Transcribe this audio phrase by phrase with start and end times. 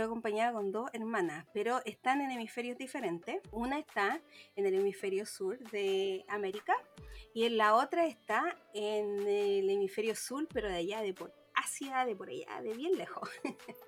[0.00, 3.42] estoy acompañada con dos hermanas, pero están en hemisferios diferentes.
[3.50, 4.18] Una está
[4.56, 6.74] en el hemisferio sur de América
[7.34, 12.06] y en la otra está en el hemisferio sur, pero de allá, de por Asia,
[12.06, 13.28] de por allá, de bien lejos.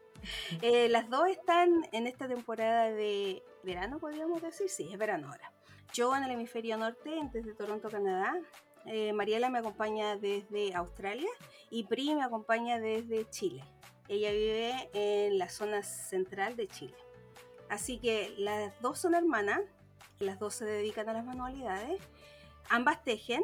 [0.61, 5.53] Eh, las dos están en esta temporada de verano, podríamos decir, sí, es verano ahora.
[5.93, 8.41] Yo en el hemisferio norte, desde Toronto, Canadá.
[8.87, 11.29] Eh, Mariela me acompaña desde Australia
[11.71, 13.65] y Pri me acompaña desde Chile.
[14.13, 16.95] Ella vive en la zona central de Chile.
[17.71, 19.63] Así que las dos son hermanas,
[20.19, 21.99] las dos se dedican a las manualidades,
[22.69, 23.43] ambas tejen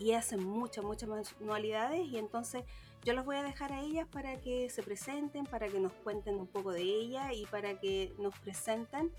[0.00, 2.64] y hacen muchas, muchas manualidades y entonces
[3.04, 6.36] yo los voy a dejar a ellas para que se presenten, para que nos cuenten
[6.36, 9.12] un poco de ella y para que nos presenten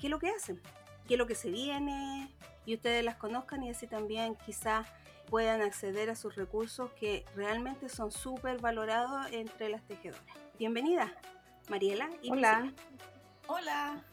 [0.00, 0.60] qué es lo que hacen,
[1.06, 2.34] qué es lo que se viene
[2.66, 4.88] y ustedes las conozcan y así también quizás
[5.32, 10.22] puedan acceder a sus recursos que realmente son súper valorados entre las tejedoras.
[10.58, 11.10] Bienvenida,
[11.70, 12.10] Mariela.
[12.20, 12.70] Y Hola.
[13.46, 14.04] Hola.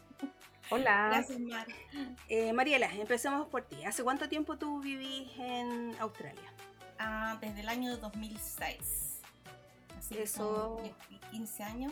[0.70, 1.10] Hola.
[1.10, 1.68] Gracias, Mar.
[2.30, 3.84] Eh, Mariela, empecemos por ti.
[3.84, 6.54] ¿Hace cuánto tiempo tú vivís en Australia?
[6.98, 9.20] Ah, desde el año 2006.
[9.98, 10.82] Así Eso.
[11.32, 11.92] 15 años.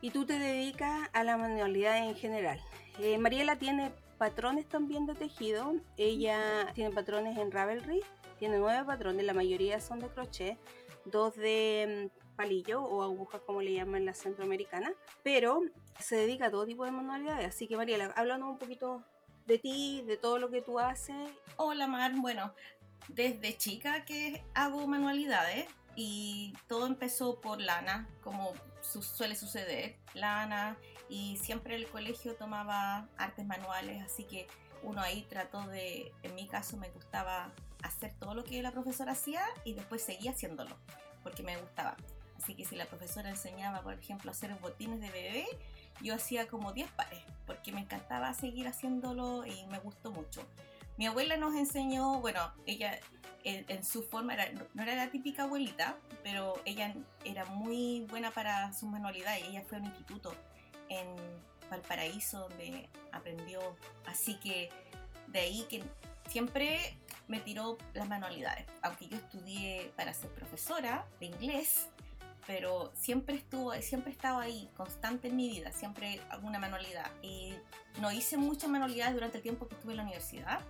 [0.00, 2.60] Y tú te dedicas a la manualidad en general.
[2.98, 5.74] Eh, Mariela tiene patrones también de tejido.
[5.96, 8.02] Ella tiene patrones en Ravelry
[8.40, 10.58] tiene nueve patrones, la mayoría son de crochet,
[11.04, 15.60] dos de mm, palillo o aguja como le llaman la centroamericana, pero
[15.98, 17.46] se dedica a todo tipo de manualidades.
[17.46, 19.04] Así que Mariela, háblanos un poquito
[19.46, 21.30] de ti, de todo lo que tú haces.
[21.56, 22.54] Hola Mar, bueno,
[23.08, 30.78] desde chica que hago manualidades y todo empezó por lana, como suele suceder, lana,
[31.10, 34.46] y siempre el colegio tomaba artes manuales, así que
[34.82, 37.52] uno ahí trató de, en mi caso me gustaba
[37.82, 40.74] hacer todo lo que la profesora hacía y después seguía haciéndolo,
[41.22, 41.96] porque me gustaba.
[42.38, 45.46] Así que si la profesora enseñaba, por ejemplo, hacer botines de bebé,
[46.00, 50.46] yo hacía como 10 pares, porque me encantaba seguir haciéndolo y me gustó mucho.
[50.96, 52.98] Mi abuela nos enseñó, bueno, ella
[53.44, 58.72] en, su forma era, no era la típica abuelita, pero ella era muy buena para
[58.72, 59.44] sus manualidades.
[59.44, 60.34] Ella fue a un instituto
[60.90, 61.06] en
[61.70, 63.60] Valparaíso donde aprendió.
[64.04, 64.68] Así que
[65.28, 65.82] de ahí que
[66.28, 68.66] siempre me tiró las manualidades.
[68.82, 71.88] Aunque yo estudié para ser profesora de inglés,
[72.46, 77.10] pero siempre estuvo, siempre estaba ahí, constante en mi vida, siempre alguna manualidad.
[77.22, 77.54] Y
[78.00, 80.60] no hice muchas manualidades durante el tiempo que estuve en la universidad,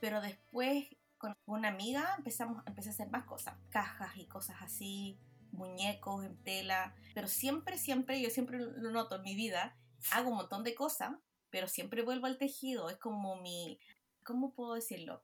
[0.00, 0.86] pero después
[1.18, 5.18] con una amiga empezamos, empecé a hacer más cosas, cajas y cosas así,
[5.52, 9.76] muñecos en tela, pero siempre, siempre, yo siempre lo noto en mi vida,
[10.12, 11.12] hago un montón de cosas,
[11.50, 13.78] pero siempre vuelvo al tejido, es como mi,
[14.24, 15.22] ¿cómo puedo decirlo?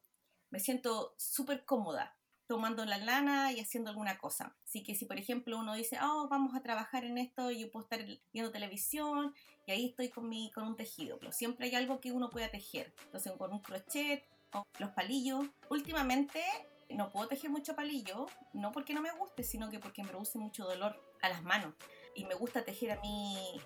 [0.51, 2.17] Me siento súper cómoda
[2.47, 4.57] tomando la lana y haciendo alguna cosa.
[4.65, 7.85] Así que si por ejemplo uno dice, oh, vamos a trabajar en esto, yo puedo
[7.85, 9.35] estar viendo televisión
[9.67, 11.19] y ahí estoy con, mi, con un tejido.
[11.19, 12.95] Pero siempre hay algo que uno pueda tejer.
[13.05, 15.47] Entonces con un crochet o los palillos.
[15.71, 16.41] Últimamente
[16.91, 20.39] no puedo tejer mucho palillo, no porque no me guste, sino que porque me produce
[20.39, 21.75] mucho dolor a las manos.
[22.15, 23.61] Y me gusta tejer a mí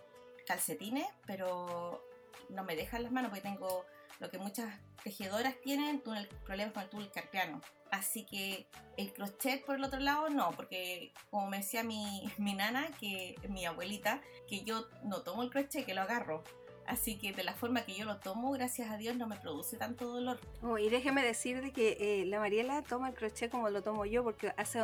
[0.46, 2.04] calcetines, pero
[2.48, 3.84] no me dejan las manos porque tengo
[4.18, 7.60] lo que muchas tejedoras tienen, túnel, problemas con el túnel carpiano.
[7.90, 12.54] Así que el crochet por el otro lado no, porque como me decía mi, mi
[12.54, 16.44] nana, que mi abuelita, que yo no tomo el crochet, que lo agarro.
[16.90, 19.76] Así que de la forma que yo lo tomo, gracias a Dios, no me produce
[19.76, 20.40] tanto dolor.
[20.60, 24.06] Oh, y déjeme decir de que eh, la Mariela toma el crochet como lo tomo
[24.06, 24.80] yo, porque hace,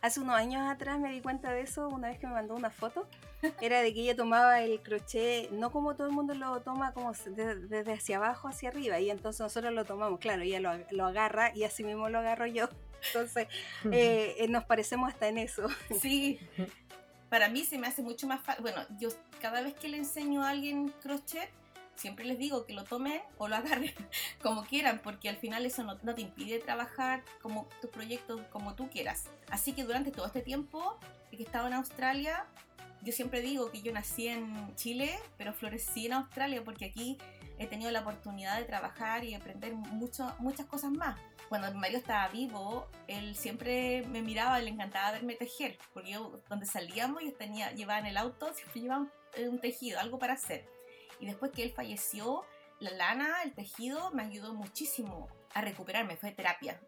[0.00, 2.70] hace unos años atrás me di cuenta de eso una vez que me mandó una
[2.70, 3.06] foto.
[3.60, 7.12] Era de que ella tomaba el crochet, no como todo el mundo lo toma, como
[7.12, 8.98] desde hacia abajo hacia arriba.
[8.98, 12.46] Y entonces nosotros lo tomamos, claro, ella lo, lo agarra y así mismo lo agarro
[12.46, 12.68] yo.
[13.06, 13.48] Entonces
[13.92, 15.68] eh, eh, nos parecemos hasta en eso.
[16.00, 16.40] Sí,
[17.28, 18.62] para mí se me hace mucho más fácil.
[18.62, 19.08] Bueno, yo
[19.40, 21.50] cada vez que le enseño a alguien crochet,
[21.96, 23.94] siempre les digo que lo tomen o lo agarren
[24.42, 28.88] como quieran, porque al final eso no, te impide trabajar como tus proyectos como tú
[28.88, 29.24] quieras.
[29.50, 30.98] Así que durante todo este tiempo
[31.30, 32.46] que he estado en Australia,
[33.02, 37.18] yo siempre digo que yo nací en Chile, pero florecí en Australia porque aquí
[37.58, 41.16] he tenido la oportunidad de trabajar y aprender mucho, muchas cosas más
[41.48, 46.40] cuando mi marido estaba vivo, él siempre me miraba le encantaba verme tejer, porque yo,
[46.48, 49.06] donde salíamos, yo tenía, llevaba en el auto, siempre llevaba
[49.38, 50.66] un, tejido, algo para hacer.
[51.20, 52.44] Y después que él falleció,
[52.80, 56.80] la lana, el tejido, me ayudó muchísimo a recuperarme, fue terapia.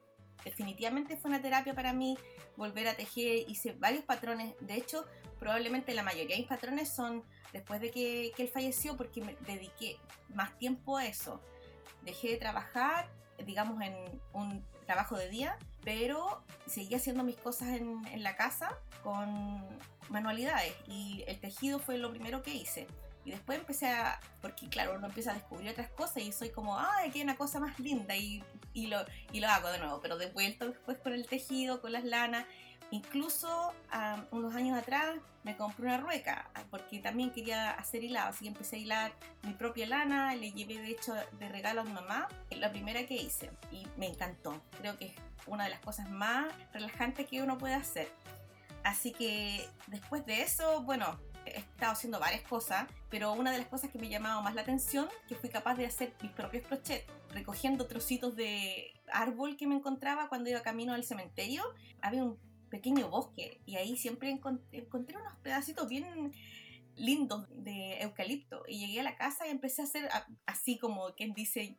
[0.44, 2.18] Definitivamente fue una terapia para mí
[2.56, 5.04] volver a tejer, hice varios patrones, de hecho,
[5.38, 7.22] probablemente la mayoría de mis patrones son
[7.52, 9.98] después de que, que él falleció porque me dediqué
[10.34, 11.40] más tiempo a eso.
[12.02, 13.08] Dejé de trabajar
[13.44, 13.94] digamos, en
[14.32, 19.64] un trabajo de día, pero seguía haciendo mis cosas en, en, la casa con
[20.08, 22.86] manualidades y el tejido fue lo primero que hice.
[23.24, 26.78] Y después empecé a, porque claro, uno empieza a descubrir otras cosas y soy como,
[26.78, 28.42] ay, aquí hay una cosa más linda y,
[28.72, 28.98] y, lo,
[29.32, 32.46] y lo hago de nuevo, pero de vuelta después con el tejido, con las lanas.
[32.90, 33.74] Incluso
[34.30, 38.76] unos años atrás me compré una rueca porque también quería hacer hilado, así que empecé
[38.76, 39.12] a hilar
[39.42, 43.14] mi propia lana, le llevé de hecho de regalo a mi mamá, la primera que
[43.14, 44.60] hice y me encantó.
[44.78, 45.14] Creo que es
[45.46, 48.08] una de las cosas más relajantes que uno puede hacer.
[48.84, 53.66] Así que después de eso, bueno, he estado haciendo varias cosas, pero una de las
[53.66, 57.04] cosas que me llamaba más la atención, que fui capaz de hacer mis propios crochets,
[57.30, 61.64] recogiendo trocitos de árbol que me encontraba cuando iba camino al cementerio.
[62.00, 62.24] Había
[62.70, 64.86] pequeño bosque y ahí siempre encontré,
[65.16, 66.32] unos pedacitos bien
[66.96, 70.08] lindos de eucalipto y llegué a la casa y empecé a hacer
[70.46, 71.76] así como quien dice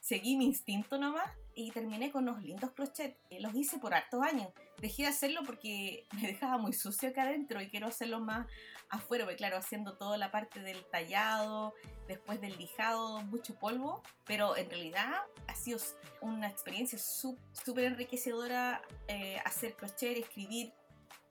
[0.00, 3.16] seguí mi instinto nomás y terminé con unos lindos crochets.
[3.40, 4.48] Los hice por hartos años.
[4.80, 8.46] Dejé de hacerlo porque me dejaba muy sucio acá adentro y quiero hacerlo más
[8.88, 11.74] afuera, porque claro, haciendo toda la parte del tallado,
[12.06, 15.12] después del lijado, mucho polvo, pero en realidad
[15.48, 15.78] ha sido
[16.20, 20.72] una experiencia súper enriquecedora eh, hacer crochet, escribir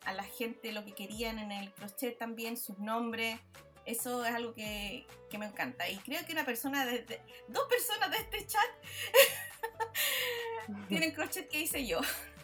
[0.05, 3.39] a la gente lo que querían en el crochet también, sus nombres,
[3.85, 5.87] eso es algo que, que, me encanta.
[5.89, 8.69] Y creo que una persona, de, dos personas de este chat
[10.87, 12.01] tienen crochet que hice yo.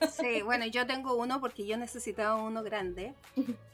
[0.09, 3.13] Sí, bueno, yo tengo uno porque yo necesitaba uno grande.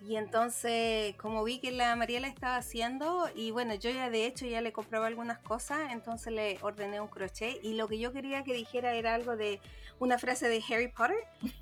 [0.07, 4.45] Y entonces, como vi que la Mariela estaba haciendo, y bueno, yo ya de hecho
[4.45, 7.63] ya le compraba algunas cosas, entonces le ordené un crochet.
[7.63, 9.59] Y lo que yo quería que dijera era algo de
[9.99, 11.17] una frase de Harry Potter.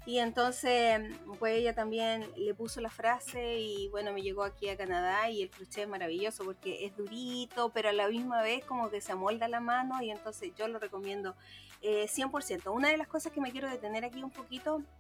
[0.06, 1.02] Y entonces,
[1.40, 5.44] pues ella también le puso la frase y bueno, me llegó aquí a Canadá y
[5.44, 9.12] el crochet es maravilloso porque es durito, pero a la misma vez como que se
[9.12, 11.36] amolda la mano y entonces yo lo recomiendo
[11.82, 12.66] 100%.
[12.66, 14.55] Eh, una de las cosas que me quiero detener aquí un poquito,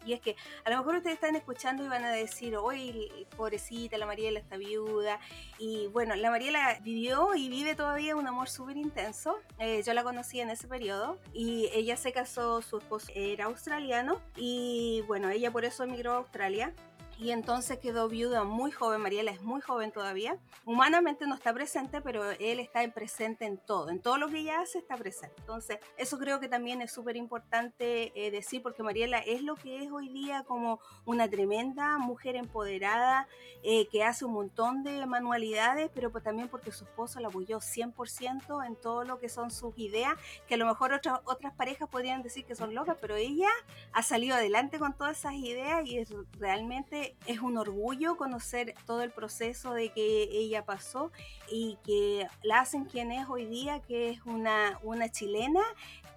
[0.06, 3.98] y es que a lo mejor ustedes están escuchando y van a decir, oye, pobrecita,
[3.98, 5.20] la Mariela está viuda.
[5.58, 9.38] Y bueno, la Mariela vivió y vive todavía un amor súper intenso.
[9.60, 14.22] Eh, yo la conocí en ese periodo y ella se casó, su esposo era australiano
[14.36, 16.74] y bueno, ella por eso emigró a Australia
[17.18, 20.38] y entonces quedó viuda muy joven, Mariela es muy joven todavía.
[20.66, 24.60] Humanamente no está presente, pero él está presente en todo, en todo lo que ella
[24.60, 25.36] hace está presente.
[25.40, 29.84] Entonces, eso creo que también es súper importante eh, decir, porque Mariela es lo que
[29.84, 33.28] es hoy día como una tremenda mujer empoderada,
[33.64, 37.60] eh, que hace un montón de manualidades, pero pues también porque su esposo la apoyó
[37.60, 40.14] 100% en todo lo que son sus ideas,
[40.48, 43.50] que a lo mejor otras, otras parejas podrían decir que son locas, pero ella
[43.94, 49.02] ha salido adelante con todas esas ideas y es realmente es un orgullo conocer todo
[49.02, 51.12] el proceso de que ella pasó
[51.52, 55.62] y que la hacen quien es hoy día, que es una, una chilena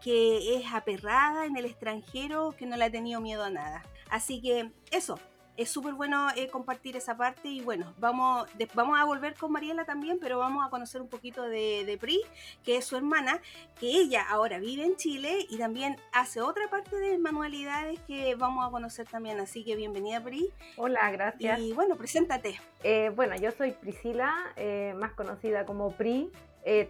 [0.02, 3.82] que es aperrada en el extranjero, que no le ha tenido miedo a nada.
[4.10, 5.18] Así que eso,
[5.58, 9.84] es súper bueno eh, compartir esa parte y bueno, vamos, vamos a volver con Mariela
[9.84, 12.20] también, pero vamos a conocer un poquito de, de Pri,
[12.64, 13.40] que es su hermana,
[13.78, 18.64] que ella ahora vive en Chile y también hace otra parte de manualidades que vamos
[18.64, 20.48] a conocer también, así que bienvenida Pri.
[20.76, 21.58] Hola, gracias.
[21.58, 22.60] Y bueno, preséntate.
[22.84, 26.30] Eh, bueno, yo soy Priscila, eh, más conocida como Pri.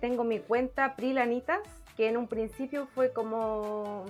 [0.03, 1.63] tengo mi cuenta Pri Lanitas,
[1.97, 4.05] que en un principio fue como,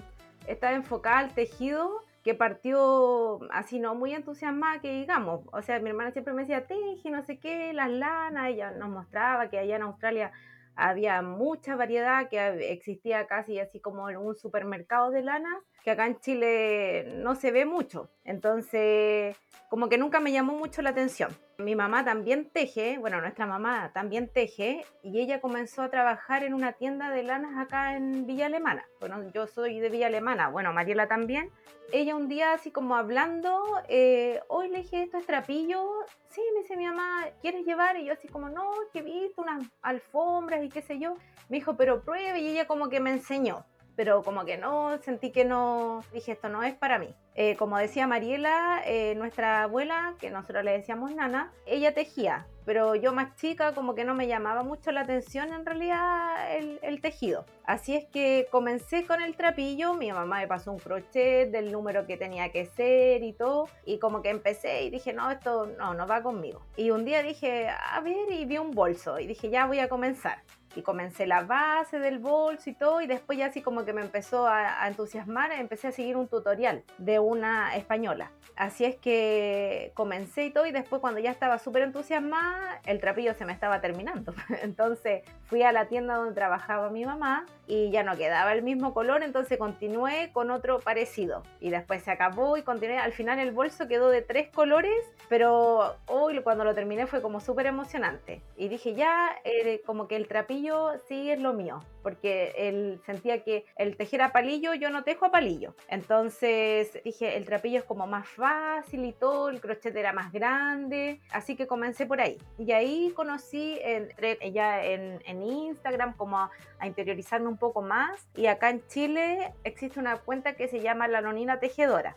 [0.49, 5.91] estaba enfocada al tejido que partió así no muy entusiasmada que digamos, o sea, mi
[5.91, 9.77] hermana siempre me decía, teje, no sé qué, las lanas, ella nos mostraba que allá
[9.77, 10.33] en Australia
[10.75, 16.21] había mucha variedad, que existía casi así como un supermercado de lanas, que acá en
[16.21, 18.11] Chile no se ve mucho.
[18.23, 19.35] Entonces,
[19.71, 21.30] como que nunca me llamó mucho la atención.
[21.57, 26.52] Mi mamá también teje, bueno, nuestra mamá también teje, y ella comenzó a trabajar en
[26.52, 28.85] una tienda de lanas acá en Villa Alemana.
[29.00, 31.50] Bueno, yo soy de Villa Alemana, bueno, Mariela también.
[31.90, 35.88] Ella un día así como hablando, eh, hoy le dije, esto es trapillo,
[36.28, 37.97] sí, me dice mi mamá, ¿quieres llevar?
[37.97, 41.14] Y yo así como, no, que he visto unas alfombras y qué sé yo.
[41.49, 43.64] Me dijo, pero pruebe, y ella como que me enseñó
[43.99, 47.12] pero como que no, sentí que no, dije, esto no es para mí.
[47.35, 52.95] Eh, como decía Mariela, eh, nuestra abuela, que nosotros le decíamos nana, ella tejía, pero
[52.95, 57.00] yo más chica como que no me llamaba mucho la atención en realidad el, el,
[57.00, 57.45] tejido.
[57.64, 62.07] Así es que comencé con el trapillo, mi mamá me pasó un crochet del número
[62.07, 65.95] que tenía que ser y todo, y como que empecé y dije, no, esto no,
[65.95, 66.62] no va conmigo.
[66.76, 69.88] Y un día dije, a ver, y vi un bolso y dije, ya voy a
[69.88, 70.38] comenzar
[70.78, 74.00] y comencé la base del bolso y todo y después ya así como que me
[74.00, 78.30] empezó a, entusiasmar, empecé a seguir un tutorial de una española.
[78.56, 83.35] Así es que comencé y todo y después cuando ya estaba súper entusiasmada, el trapillo
[83.35, 84.35] se me estaba terminando.
[84.62, 88.95] Entonces fui a la tienda donde trabajaba mi mamá y ya no quedaba el mismo
[88.95, 91.43] color, entonces continué con otro parecido.
[91.61, 92.99] Y después se acabó y continué.
[92.99, 97.41] Al final el bolso quedó de tres colores, pero hoy cuando lo terminé fue como
[97.41, 98.41] súper emocionante.
[98.57, 103.45] Y dije ya, eh, como que el trapillo sí es lo mío, porque él sentía
[103.45, 105.75] que el tejer a palillo yo no tejo a palillo.
[105.88, 111.21] Entonces dije, el trapillo es como más fácil y todo, el crochet era más grande,
[111.31, 112.38] así que comencé por ahí.
[112.57, 118.47] Y ahí conocí, entré ya en, Instagram como a, a interiorizarme un poco más y
[118.47, 122.17] acá en Chile existe una cuenta que se llama La Nonina Tejedora.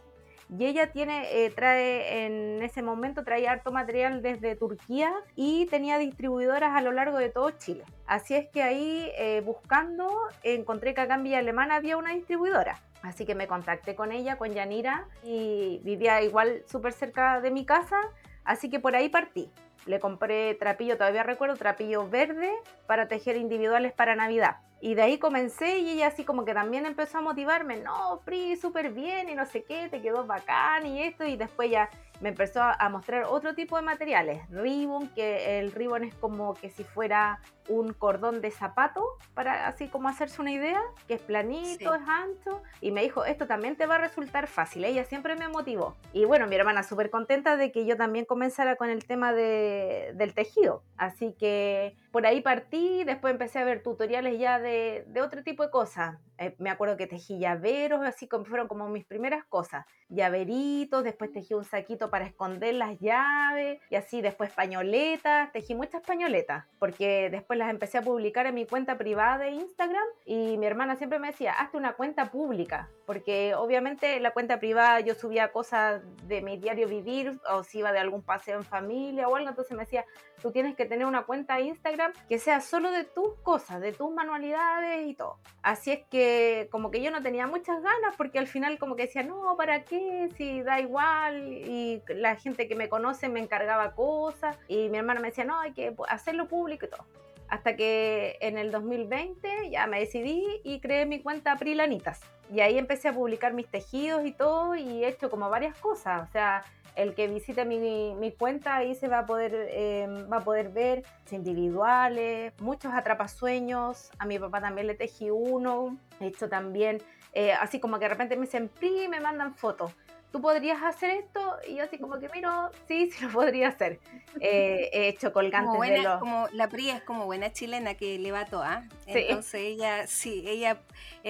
[0.57, 5.97] Y ella tiene, eh, trae, en ese momento traía harto material desde Turquía y tenía
[5.97, 7.85] distribuidoras a lo largo de todo Chile.
[8.05, 10.09] Así es que ahí eh, buscando
[10.43, 12.81] encontré que acá en Villa Alemana había una distribuidora.
[13.01, 17.65] Así que me contacté con ella, con Yanira, y vivía igual súper cerca de mi
[17.65, 17.97] casa,
[18.43, 19.49] así que por ahí partí.
[19.85, 22.51] Le compré trapillo, todavía recuerdo, trapillo verde
[22.87, 24.57] para tejer individuales para Navidad.
[24.79, 28.55] Y de ahí comencé y ella así como que también empezó a motivarme, no, Pri,
[28.55, 31.23] súper bien y no sé qué, te quedó bacán y esto.
[31.23, 34.41] Y después ya me empezó a mostrar otro tipo de materiales.
[34.49, 37.39] Ribbon, que el ribbon es como que si fuera
[37.71, 42.61] un cordón de zapato, para así como hacerse una idea, que es planito, es ancho.
[42.81, 44.83] Y me dijo, esto también te va a resultar fácil.
[44.83, 45.95] Ella siempre me motivó.
[46.13, 50.11] Y bueno, mi hermana súper contenta de que yo también comenzara con el tema de,
[50.15, 50.83] del tejido.
[50.97, 55.63] Así que por ahí partí, después empecé a ver tutoriales ya de, de otro tipo
[55.63, 56.17] de cosas.
[56.41, 59.85] Eh, me acuerdo que tejí llaveros, así como fueron como mis primeras cosas.
[60.09, 66.01] Llaveritos, después tejí un saquito para esconder las llaves, y así después pañoletas, tejí muchas
[66.01, 70.65] pañoletas, porque después las empecé a publicar en mi cuenta privada de Instagram y mi
[70.65, 75.13] hermana siempre me decía, hazte una cuenta pública, porque obviamente en la cuenta privada yo
[75.13, 79.35] subía cosas de mi diario vivir, o si iba de algún paseo en familia o
[79.35, 80.05] algo, entonces me decía,
[80.41, 83.91] tú tienes que tener una cuenta de Instagram que sea solo de tus cosas, de
[83.93, 85.37] tus manualidades y todo.
[85.61, 89.03] Así es que como que yo no tenía muchas ganas porque al final como que
[89.03, 90.29] decía, no, ¿para qué?
[90.35, 95.19] Si da igual y la gente que me conoce me encargaba cosas y mi hermana
[95.19, 97.05] me decía, no, hay que hacerlo público y todo.
[97.51, 102.21] Hasta que en el 2020 ya me decidí y creé mi cuenta Prilanitas.
[102.49, 106.27] Y ahí empecé a publicar mis tejidos y todo y he hecho como varias cosas.
[106.27, 106.63] O sea,
[106.95, 110.69] el que visite mi, mi, cuenta ahí se va a poder eh, va a poder
[110.69, 117.01] ver individuales, muchos atrapasueños, a mi papá también le tejí uno, he hecho también,
[117.33, 119.93] eh, así como que de repente me dicen, Pri, me mandan fotos,
[120.31, 121.57] ¿tú podrías hacer esto?
[121.67, 123.99] Y yo así como que miro, sí, sí lo podría hacer.
[124.39, 126.19] Eh, he hecho colgantes buena, de los...
[126.19, 128.87] Como la Pri es como buena chilena que le va toda.
[129.07, 130.79] Entonces ella, sí, ella,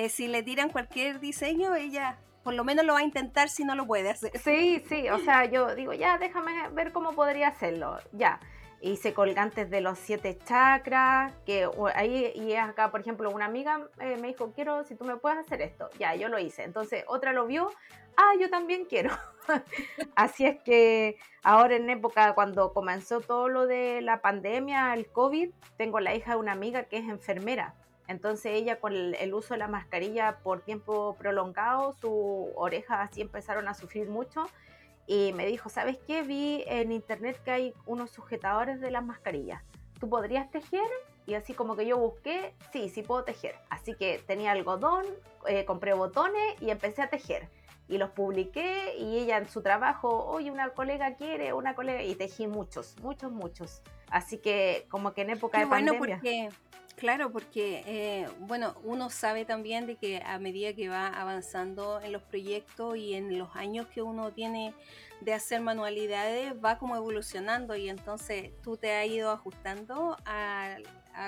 [0.09, 3.75] si le tiran cualquier diseño, ella por lo menos lo va a intentar si no
[3.75, 4.31] lo puede hacer.
[4.39, 8.39] Sí, sí, o sea, yo digo, ya, déjame ver cómo podría hacerlo, ya.
[8.83, 14.17] Hice colgantes de los siete chakras, que ahí, y acá, por ejemplo, una amiga eh,
[14.19, 16.63] me dijo, quiero, si tú me puedes hacer esto, ya, yo lo hice.
[16.63, 17.69] Entonces, otra lo vio,
[18.17, 19.11] ah, yo también quiero.
[20.15, 25.51] Así es que ahora en época, cuando comenzó todo lo de la pandemia, el COVID,
[25.77, 27.75] tengo la hija de una amiga que es enfermera.
[28.07, 33.67] Entonces ella con el, uso de la mascarilla por tiempo prolongado, sus orejas así empezaron
[33.69, 34.49] a sufrir mucho
[35.07, 36.21] y me dijo, ¿sabes qué?
[36.21, 39.63] Vi en internet que hay unos sujetadores de las mascarillas.
[39.99, 40.87] ¿Tú podrías tejer?
[41.25, 43.55] Y así como que yo busqué, sí, sí puedo tejer.
[43.69, 45.05] Así que tenía algodón,
[45.47, 47.47] eh, compré botones y empecé a tejer.
[47.91, 52.15] Y los publiqué y ella en su trabajo, oye, una colega quiere, una colega, y
[52.15, 53.81] tejí muchos, muchos, muchos.
[54.09, 56.15] Así que como que en época Qué de bueno pandemia...
[56.15, 56.49] Porque
[57.01, 62.11] Claro, porque eh, bueno, uno sabe también de que a medida que va avanzando en
[62.11, 64.75] los proyectos y en los años que uno tiene
[65.19, 70.77] de hacer manualidades, va como evolucionando y entonces tú te has ido ajustando a,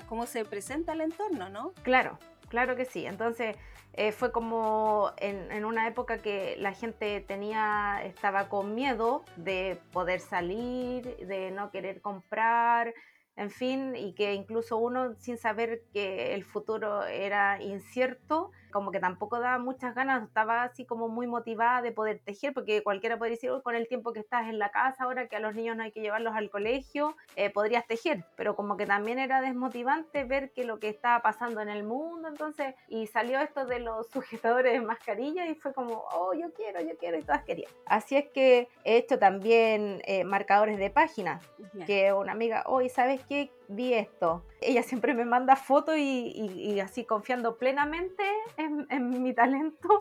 [0.08, 1.74] cómo se presenta el entorno, ¿no?
[1.82, 3.08] Claro, claro que sí.
[3.08, 3.56] Entonces
[3.94, 9.80] eh, fue como en, en, una época que la gente tenía, estaba con miedo de
[9.92, 12.94] poder salir, de no querer comprar,
[13.36, 19.00] en fin, y que incluso uno sin saber que el futuro era incierto, como que
[19.00, 23.36] tampoco daba muchas ganas, estaba así como muy motivada de poder tejer, porque cualquiera podría
[23.36, 25.84] decir, con el tiempo que estás en la casa, ahora que a los niños no
[25.84, 30.52] hay que llevarlos al colegio, eh, podrías tejer, pero como que también era desmotivante ver
[30.52, 34.74] que lo que estaba pasando en el mundo, entonces, y salió esto de los sujetadores
[34.74, 37.72] de mascarilla y fue como, oh, yo quiero, yo quiero, y todas querían.
[37.86, 41.40] Así es que he hecho también eh, marcadores de página,
[41.86, 43.52] que una amiga, hoy, ¿sabes qué?
[43.76, 44.44] Vi esto.
[44.62, 48.24] Ella siempre me manda fotos y, y, así confiando plenamente
[48.58, 50.00] en, en, mi talento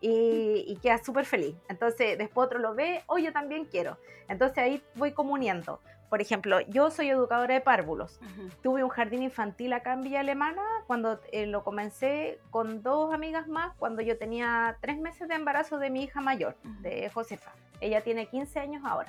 [0.00, 1.56] y, y queda súper feliz.
[1.68, 3.98] Entonces después otro lo ve, oh, yo también quiero.
[4.28, 5.80] Entonces ahí voy comuniendo.
[6.08, 8.20] Por ejemplo, yo soy educadora de párvulos.
[8.62, 13.48] Tuve un jardín infantil acá en Villa Alemana cuando eh, lo comencé con dos amigas
[13.48, 17.52] más cuando yo tenía tres meses de embarazo de mi hija mayor, de Josefa.
[17.80, 19.08] Ella tiene 15 años ahora.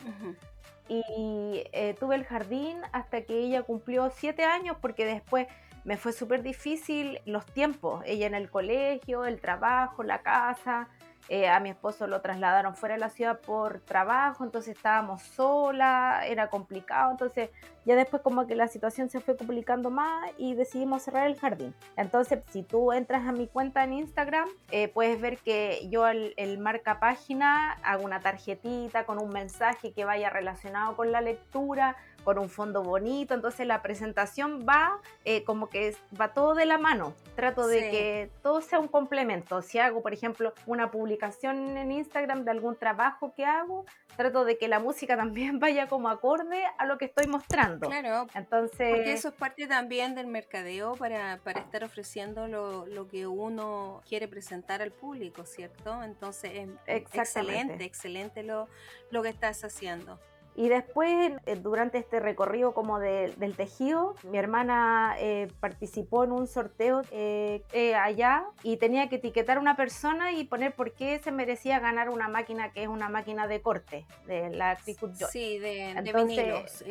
[0.90, 5.48] Y eh, tuve el jardín hasta que ella cumplió siete años porque después
[5.84, 8.04] me fue súper difícil los tiempos.
[8.06, 10.90] Ella en el colegio, el trabajo, la casa.
[11.30, 16.22] Eh, a mi esposo lo trasladaron fuera de la ciudad por trabajo, entonces estábamos sola,
[16.26, 17.50] era complicado, entonces
[17.86, 21.74] ya después como que la situación se fue complicando más y decidimos cerrar el jardín.
[21.98, 26.34] Entonces si tú entras a mi cuenta en Instagram, eh, puedes ver que yo el,
[26.38, 31.98] el, marca página hago una tarjetita con un mensaje que vaya relacionado con la lectura,
[32.28, 36.78] con un fondo bonito, entonces la presentación va eh, como que va todo de la
[36.78, 37.14] mano.
[37.38, 39.62] Trato de que todo sea un complemento.
[39.62, 43.86] Si hago, por ejemplo, una publicación en Instagram de algún trabajo que hago,
[44.18, 47.88] trato de que la música también vaya como acorde a lo que estoy mostrando.
[47.88, 48.28] Claro.
[48.36, 53.26] Entonces, porque eso es parte también del mercadeo para, para estar ofreciendo lo, lo, que
[53.26, 56.04] uno quiere presentar al público, ¿cierto?
[56.04, 58.68] Entonces, es excelente, excelente lo,
[59.12, 60.20] lo que estás haciendo.
[60.58, 66.48] Y después, eh, durante este recorrido como del tejido, mi hermana eh, participó en un
[66.48, 67.62] sorteo eh,
[67.96, 72.10] allá y tenía que etiquetar a una persona y poner por qué se merecía ganar
[72.10, 75.30] una máquina que es una máquina de corte, de la Cricut Joy.
[75.32, 76.84] Sí, de, vinilos,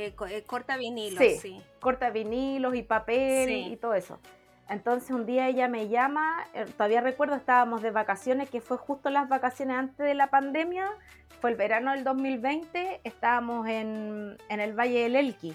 [0.46, 4.20] corta vinilos, sí, Corta vinilos y papel y todo eso.
[4.68, 6.46] Entonces un día ella me llama,
[6.76, 10.88] todavía recuerdo, estábamos de vacaciones, que fue justo las vacaciones antes de la pandemia,
[11.40, 15.55] fue el verano del 2020, estábamos en, en el Valle del Elqui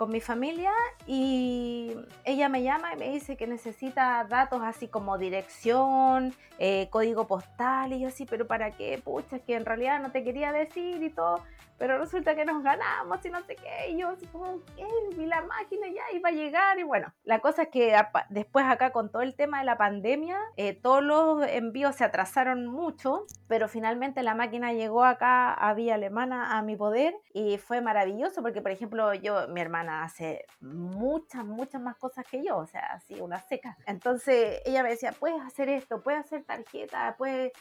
[0.00, 0.72] con mi familia
[1.06, 7.26] y ella me llama y me dice que necesita datos así como dirección, eh, código
[7.26, 8.98] postal y yo así, pero ¿para qué?
[9.04, 11.42] Pucha, que en realidad no te quería decir y todo
[11.80, 14.86] pero resulta que nos ganamos y no sé qué, y yo así como, ¿qué?
[15.24, 17.96] La máquina ya iba a llegar, y bueno, la cosa es que
[18.28, 22.66] después acá con todo el tema de la pandemia, eh, todos los envíos se atrasaron
[22.66, 27.80] mucho, pero finalmente la máquina llegó acá a Vía Alemana a mi poder y fue
[27.80, 32.66] maravilloso porque, por ejemplo, yo, mi hermana hace muchas, muchas más cosas que yo, o
[32.66, 33.76] sea, así una seca.
[33.86, 37.52] Entonces ella me decía, puedes hacer esto, puedes hacer tarjeta, puedes,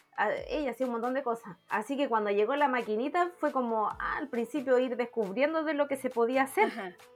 [0.48, 1.58] ella hacía un montón de cosas.
[1.70, 5.98] Así que cuando llegó la maquinita fue como, al principio ir descubriendo de lo que
[5.98, 6.72] se podía hacer,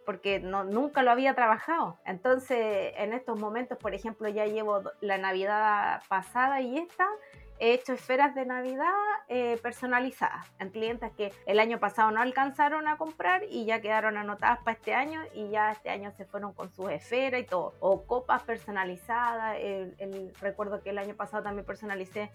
[0.06, 1.98] porque no, nunca lo había trabajado.
[2.06, 7.08] Entonces, en estos momentos, por ejemplo, ya llevo la Navidad pasada y esta,
[7.60, 8.94] he hecho esferas de Navidad
[9.28, 14.18] eh, personalizadas en clientes que el año pasado no alcanzaron a comprar y ya quedaron
[14.18, 17.74] anotadas para este año y ya este año se fueron con sus esferas y todo.
[17.80, 19.58] O copas personalizadas.
[19.60, 22.32] el, recuerdo que el año pasado también personalicé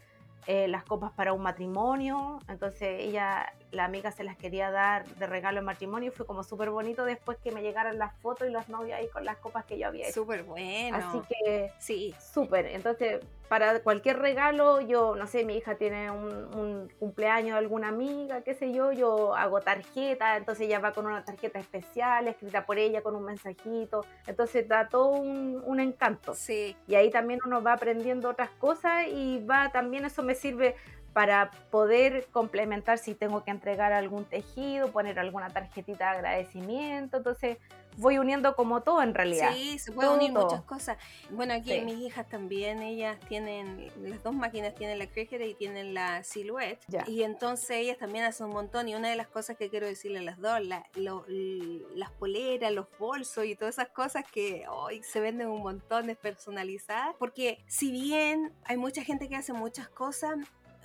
[0.47, 2.41] eh, las copas para un matrimonio.
[2.49, 6.11] Entonces ella, la amiga se las quería dar de regalo en matrimonio.
[6.11, 9.27] Fue como súper bonito después que me llegaran las fotos y los novios ahí con
[9.27, 10.23] las copas que yo había hecho.
[10.23, 10.97] Súper bueno.
[10.97, 12.65] Así que sí, súper.
[12.67, 18.43] Entonces para cualquier regalo, yo no sé, mi hija tiene un, cumpleaños de alguna amiga,
[18.43, 22.79] qué sé yo, yo hago tarjeta, entonces ella va con una tarjeta especial, escrita por
[22.79, 26.35] ella con un mensajito, entonces da todo un, un encanto.
[26.35, 26.77] Sí.
[26.87, 30.77] Y ahí también uno va aprendiendo otras cosas y va también eso me sirve
[31.13, 37.59] para poder complementar si tengo que entregar algún tejido, poner alguna tarjetita de agradecimiento, entonces
[37.99, 39.53] voy uniendo como todo en realidad.
[39.53, 40.97] Sí, se puede unir muchas cosas.
[41.31, 45.95] Bueno, aquí mis hijas también, ellas tienen, las dos máquinas tienen la Cricut y tienen
[45.95, 46.81] la Silhouette.
[47.07, 48.89] Y entonces ellas también hacen un montón.
[48.89, 50.61] Y una de las cosas que quiero decirle a las dos,
[50.95, 57.17] las poleras, los bolsos y todas esas cosas que hoy se venden un montón despersonalizadas.
[57.19, 60.37] Porque si bien hay mucha gente que hace muchas cosas,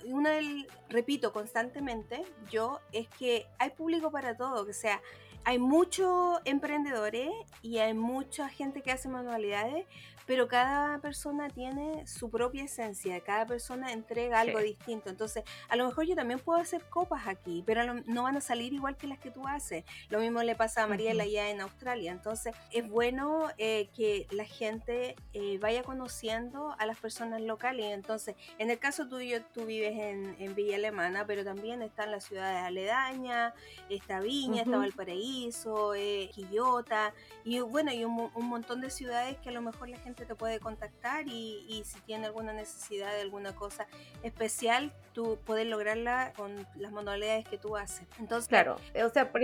[0.06, 5.00] una del, repito constantemente, yo, es que hay público para todo, que sea,
[5.44, 7.30] hay muchos emprendedores
[7.62, 9.86] y hay mucha gente que hace manualidades,
[10.26, 15.10] pero cada persona tiene su propia esencia, cada persona entrega algo distinto.
[15.10, 18.72] Entonces, a lo mejor yo también puedo hacer copas aquí, pero no van a salir
[18.72, 19.84] igual que las que tú haces.
[20.08, 22.12] Lo mismo le pasa a Mariela allá en Australia.
[22.12, 27.92] Entonces, es bueno eh, que la gente eh, vaya conociendo a las personas locales.
[27.92, 32.24] Entonces, en el caso tuyo, tú vives en, en Villa Alemana, pero también están las
[32.24, 33.52] ciudades aledañas,
[33.88, 37.12] está Viña, está Valparaíso, eh, Quillota,
[37.44, 40.26] y bueno, y un, un montón de ciudades que a lo mejor la gente gente
[40.26, 43.86] te puede contactar y, y si tiene alguna necesidad de alguna cosa
[44.22, 48.06] especial, tú puedes lograrla con las manualidades que tú haces.
[48.20, 49.42] Entonces, Claro, o sea, por,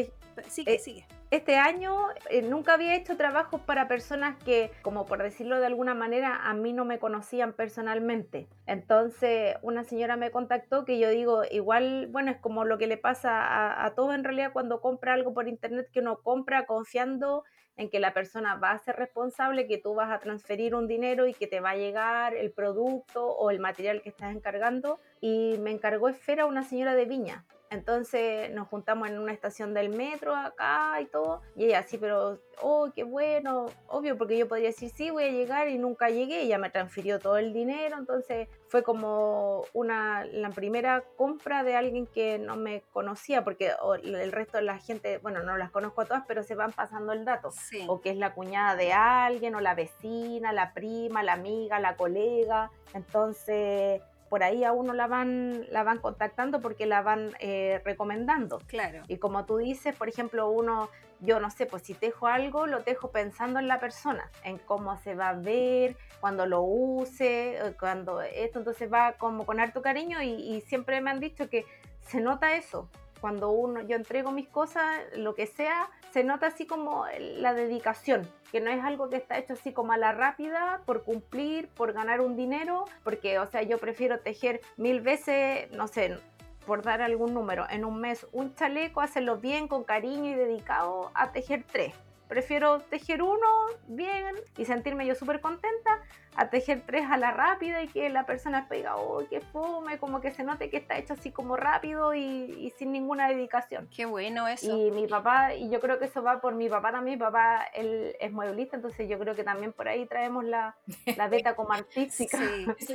[0.48, 1.06] sigue, eh, sigue.
[1.32, 1.96] este año
[2.30, 6.54] eh, nunca había hecho trabajos para personas que, como por decirlo de alguna manera, a
[6.54, 8.48] mí no me conocían personalmente.
[8.66, 12.96] Entonces, una señora me contactó que yo digo, igual, bueno, es como lo que le
[12.96, 17.42] pasa a, a todos en realidad cuando compra algo por internet, que uno compra confiando
[17.80, 21.26] en que la persona va a ser responsable, que tú vas a transferir un dinero
[21.26, 25.00] y que te va a llegar el producto o el material que estás encargando.
[25.22, 27.46] Y me encargó Esfera una señora de Viña.
[27.70, 31.40] Entonces nos juntamos en una estación del metro acá y todo.
[31.54, 33.66] Y ella sí, pero, oh, qué bueno.
[33.86, 36.42] Obvio, porque yo podría decir, sí, voy a llegar y nunca llegué.
[36.42, 37.96] Ella me transfirió todo el dinero.
[37.96, 44.32] Entonces fue como una, la primera compra de alguien que no me conocía, porque el
[44.32, 47.24] resto de la gente, bueno, no las conozco a todas, pero se van pasando el
[47.24, 47.52] dato.
[47.52, 47.84] Sí.
[47.86, 51.94] O que es la cuñada de alguien, o la vecina, la prima, la amiga, la
[51.94, 52.72] colega.
[52.94, 58.60] Entonces por ahí a uno la van, la van contactando porque la van eh, recomendando.
[58.68, 59.02] Claro.
[59.08, 60.88] Y como tú dices, por ejemplo, uno,
[61.18, 64.96] yo no sé, pues si tejo algo, lo tejo pensando en la persona, en cómo
[64.98, 69.82] se va a ver, cuando lo use, eh, cuando esto, entonces va como con harto
[69.82, 71.66] cariño y, y siempre me han dicho que
[72.00, 72.88] se nota eso.
[73.20, 78.28] Cuando uno, yo entrego mis cosas, lo que sea, se nota así como la dedicación,
[78.50, 81.92] que no es algo que está hecho así como a la rápida, por cumplir, por
[81.92, 86.18] ganar un dinero, porque, o sea, yo prefiero tejer mil veces, no sé,
[86.66, 91.10] por dar algún número, en un mes un chaleco, hacerlo bien, con cariño y dedicado,
[91.14, 91.94] a tejer tres.
[92.30, 93.46] Prefiero tejer uno
[93.88, 95.98] bien y sentirme yo súper contenta
[96.36, 100.20] a tejer tres a la rápida y que la persona pega, oh, qué fome, como
[100.20, 103.88] que se note que está hecho así como rápido y, y sin ninguna dedicación.
[103.94, 104.74] Qué bueno eso.
[104.78, 107.64] Y mi papá, y yo creo que eso va por mi papá también, mi papá
[107.74, 110.76] él es mueblista, entonces yo creo que también por ahí traemos la,
[111.16, 112.38] la beta como artística.
[112.38, 112.94] Sí, Eso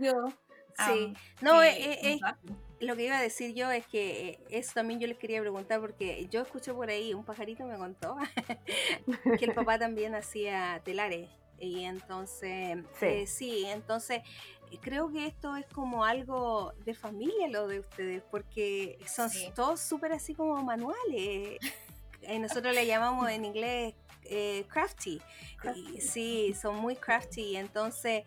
[0.00, 0.24] yo.
[0.86, 1.14] sí.
[1.40, 2.38] No, eh, eh, mi papá-
[2.82, 5.80] lo que iba a decir yo es que eh, eso también yo les quería preguntar
[5.80, 8.16] porque yo escuché por ahí, un pajarito me contó
[9.38, 11.28] que el papá también hacía telares.
[11.58, 13.06] Y entonces, Sí.
[13.06, 14.22] eh, sí, entonces
[14.72, 19.52] eh, creo que esto es como algo de familia lo de ustedes, porque son Sí.
[19.54, 21.58] todos súper así como manuales.
[22.40, 25.20] Nosotros le llamamos en inglés eh, crafty.
[25.74, 27.56] Y sí, son muy crafty.
[27.56, 28.24] Entonces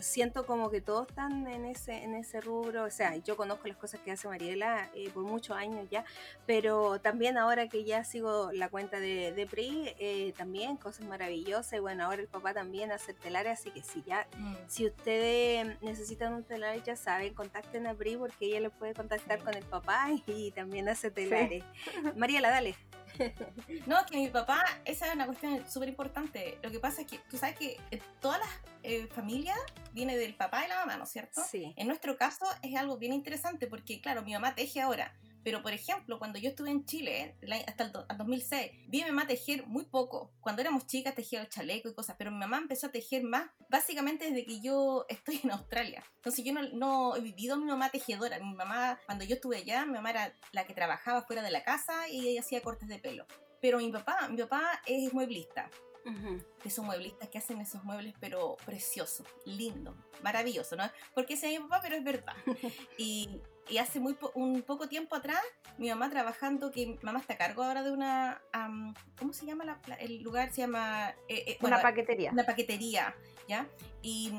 [0.00, 2.84] siento como que todos están en ese, en ese rubro.
[2.84, 6.04] O sea, yo conozco las cosas que hace Mariela eh, por muchos años ya,
[6.46, 11.74] pero también ahora que ya sigo la cuenta de, de PRI, eh, también cosas maravillosas.
[11.74, 15.80] Y bueno, ahora el papá también hace telares, así que si ya Mm, si ustedes
[15.82, 19.64] necesitan un telar, ya saben, contacten a Bri porque ella les puede contactar con el
[19.64, 21.64] papá y también hace telares.
[22.16, 22.74] Mariela, dale.
[23.86, 26.58] No, que mi papá, esa es una cuestión súper importante.
[26.62, 28.48] Lo que pasa es que tú sabes que eh, todas las
[28.82, 29.58] eh, familias
[29.92, 31.42] viene del papá y la mamá, ¿no es cierto?
[31.50, 31.74] Sí.
[31.76, 35.12] En nuestro caso es algo bien interesante porque, claro, mi mamá teje ahora.
[35.48, 39.00] Pero, por ejemplo, cuando yo estuve en Chile, el hasta el do- al 2006, vi
[39.00, 40.30] a mi mamá tejer muy poco.
[40.42, 43.48] Cuando éramos chicas tejía los chalecos y cosas, pero mi mamá empezó a tejer más
[43.70, 46.04] básicamente desde que yo estoy en Australia.
[46.16, 48.38] Entonces yo no, no he vivido a mi mamá tejedora.
[48.40, 51.64] Mi mamá, cuando yo estuve allá, mi mamá era la que trabajaba fuera de la
[51.64, 53.24] casa y ella hacía cortes de pelo.
[53.62, 55.70] Pero mi papá, mi papá es mueblista
[56.04, 56.44] Ujú.
[56.62, 60.84] esos mueblistas que hacen esos muebles, pero preciosos, lindos, maravillosos, ¿no?
[61.14, 62.34] Porque ese es mi papá, pero es verdad.
[62.98, 65.40] Y, y hace muy po- un poco tiempo atrás,
[65.78, 69.46] mi mamá trabajando, que mi mamá está a cargo ahora de una, am, ¿cómo se
[69.46, 70.50] llama la- el lugar?
[70.52, 71.10] Se llama...
[71.28, 72.30] eh, eh, Una paquetería.
[72.32, 73.14] una paquetería,
[73.48, 73.66] ¿ya?
[74.02, 74.32] Y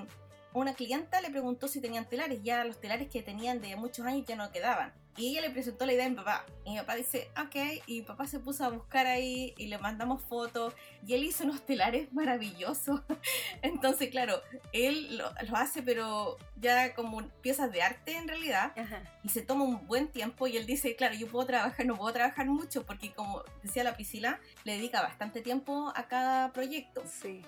[0.53, 4.25] una clienta le preguntó si tenían telares, ya los telares que tenían de muchos años
[4.27, 4.93] ya no quedaban.
[5.19, 6.45] Y ella le presentó la idea a mi papá.
[6.65, 9.77] Y mi papá dice, ok, y mi papá se puso a buscar ahí y le
[9.77, 10.73] mandamos fotos.
[11.05, 13.01] Y él hizo unos telares maravillosos.
[13.61, 19.03] Entonces, claro, él lo, lo hace, pero ya como piezas de arte en realidad Ajá.
[19.23, 22.13] y se toma un buen tiempo y él dice, claro, yo puedo trabajar, no puedo
[22.13, 27.03] trabajar mucho porque como decía la Priscila, le dedica bastante tiempo a cada proyecto.
[27.05, 27.43] Sí.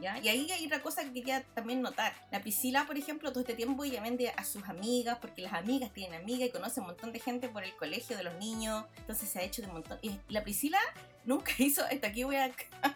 [0.00, 0.18] ¿Ya?
[0.18, 2.12] Y ahí hay otra cosa que quería también notar.
[2.30, 5.92] La Priscila, por ejemplo, todo este tiempo ella vende a sus amigas, porque las amigas
[5.92, 9.28] tienen amigas y conoce un montón de gente por el colegio de los niños, entonces
[9.28, 9.98] se ha hecho de un montón.
[10.02, 10.78] Y la Priscila
[11.24, 12.50] nunca hizo, hasta aquí voy a...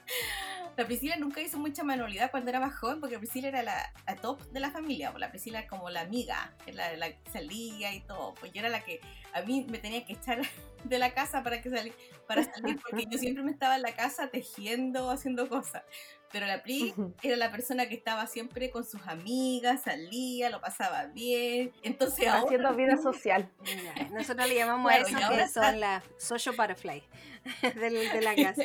[0.76, 4.14] La Priscila nunca hizo mucha manualidad cuando era más joven, porque Priscila era la, la
[4.14, 8.00] top de la familia, pues la Priscila como la amiga, era la que salía y
[8.02, 9.00] todo, pues yo era la que
[9.32, 10.40] a mí me tenía que echar
[10.84, 11.92] de la casa para que sali-
[12.28, 15.82] para salir, porque yo siempre me estaba en la casa tejiendo, haciendo cosas.
[16.30, 21.06] Pero la Pri era la persona que estaba siempre con sus amigas, salía, lo pasaba
[21.06, 21.72] bien.
[21.82, 23.50] Entonces Haciendo vida social.
[24.12, 27.02] nosotros le llamamos a eso que son las social butterfly
[27.62, 28.62] de, la casa.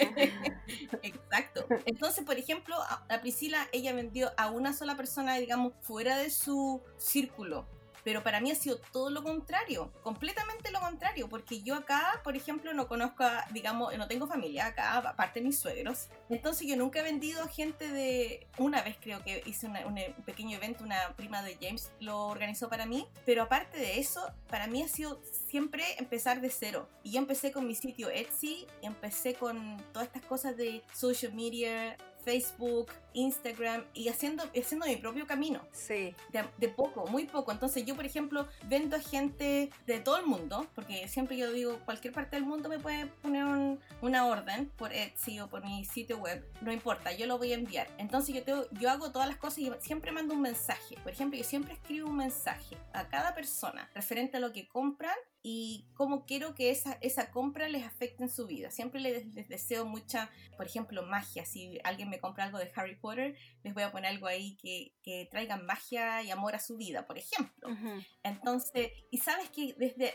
[1.01, 1.65] Exacto.
[1.85, 2.75] Entonces, por ejemplo,
[3.09, 7.65] la Priscila, ella vendió a una sola persona, digamos, fuera de su círculo
[8.03, 12.35] pero para mí ha sido todo lo contrario, completamente lo contrario, porque yo acá, por
[12.35, 16.99] ejemplo, no conozco, digamos, no tengo familia acá, aparte de mis suegros, entonces yo nunca
[16.99, 21.41] he vendido a gente de, una vez creo que hice un pequeño evento, una prima
[21.41, 25.83] de James lo organizó para mí, pero aparte de eso, para mí ha sido siempre
[25.97, 26.89] empezar de cero.
[27.03, 31.97] Y yo empecé con mi sitio Etsy, empecé con todas estas cosas de social media,
[32.23, 35.61] Facebook, Instagram y haciendo, haciendo mi propio camino.
[35.71, 36.15] Sí.
[36.57, 37.51] De, poco, muy poco.
[37.51, 41.79] Entonces yo, por ejemplo, vendo a gente de todo el mundo, porque siempre yo digo,
[41.85, 46.17] cualquier parte del mundo me puede poner una orden por Etsy o por mi sitio
[46.17, 47.87] web, no importa, yo lo voy a enviar.
[47.97, 50.95] Entonces yo, tengo, yo hago todas las cosas y siempre mando un mensaje.
[51.03, 55.15] Por ejemplo, yo siempre escribo un mensaje a cada persona referente a lo que compran
[55.45, 58.71] y cómo quiero que esa, esa compra les afecte en su vida.
[58.71, 61.45] Siempre les, deseo mucha, por ejemplo, magia.
[61.45, 64.93] Si alguien me compra algo de Harry Potter, les voy a poner algo ahí que,
[65.03, 67.67] que traiga magia y amor a su vida, por ejemplo.
[68.23, 70.13] Entonces, y sabes que desde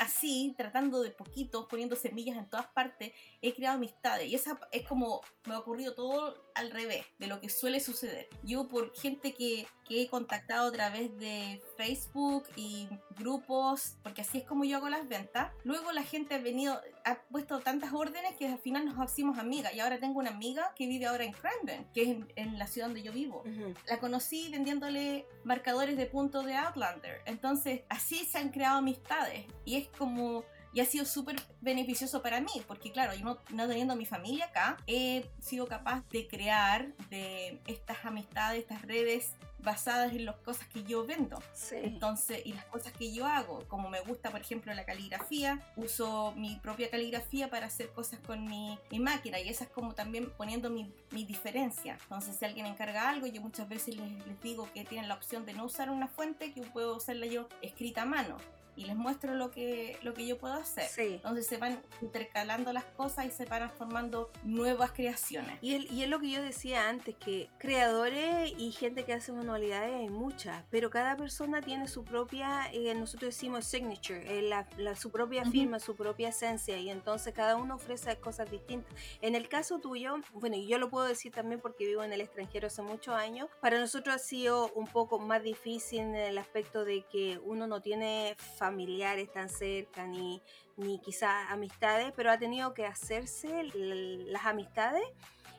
[0.00, 4.28] así, tratando de poquito, poniendo semillas en todas partes, he creado amistades.
[4.28, 8.28] Y esa es como me ha ocurrido todo al revés de lo que suele suceder.
[8.42, 12.86] Yo por gente que, que he contactado a través de Facebook y
[13.18, 17.16] grupos, porque así es como yo hago las ventas, luego la gente ha venido, ha
[17.22, 19.74] puesto tantas órdenes que al final nos hicimos amigas.
[19.74, 22.86] Y ahora tengo una amiga que vive ahora en Crandon, que es en, la ciudad
[22.86, 23.42] donde yo vivo.
[23.88, 27.22] La conocí vendiéndole marcadores de punto de Outlander.
[27.24, 29.44] Entonces así se han creado amistades.
[29.64, 33.68] Y es como y ha sido súper beneficioso para mí, porque claro, yo no, no,
[33.68, 40.12] teniendo mi familia acá, he sido capaz de crear de estas amistades, estas redes basadas
[40.12, 41.42] en las cosas que yo vendo.
[41.70, 46.32] Entonces, y las cosas que yo hago, como me gusta, por ejemplo, la caligrafía, uso
[46.36, 50.30] mi propia caligrafía para hacer cosas con mi, mi máquina y esa es como también
[50.36, 51.98] poniendo mi, mi, diferencia.
[52.02, 55.44] Entonces, si alguien encarga algo, yo muchas veces les, les digo que tienen la opción
[55.44, 58.36] de no usar una fuente, que puedo hacerla yo escrita a mano
[58.76, 60.88] y les muestro lo que, lo que yo puedo hacer.
[60.98, 65.58] Entonces se van intercalando las cosas y se van formando nuevas creaciones.
[65.60, 69.94] Y, y es lo que yo decía antes, que creadores y gente que hace manualidades
[69.94, 75.10] hay muchas, pero cada persona tiene su propia, eh, nosotros decimos signature, eh, la, su
[75.10, 78.92] propia firma, su propia esencia, y entonces cada uno ofrece cosas distintas.
[79.20, 82.20] En el caso tuyo, bueno, y yo lo puedo decir también porque vivo en el
[82.20, 86.84] extranjero hace muchos años, para nosotros ha sido un poco más difícil en el aspecto
[86.84, 90.42] de que uno no tiene familiares tan cerca, ni,
[90.76, 95.02] ni quizás amistades, pero ha tenido que hacerse las amistades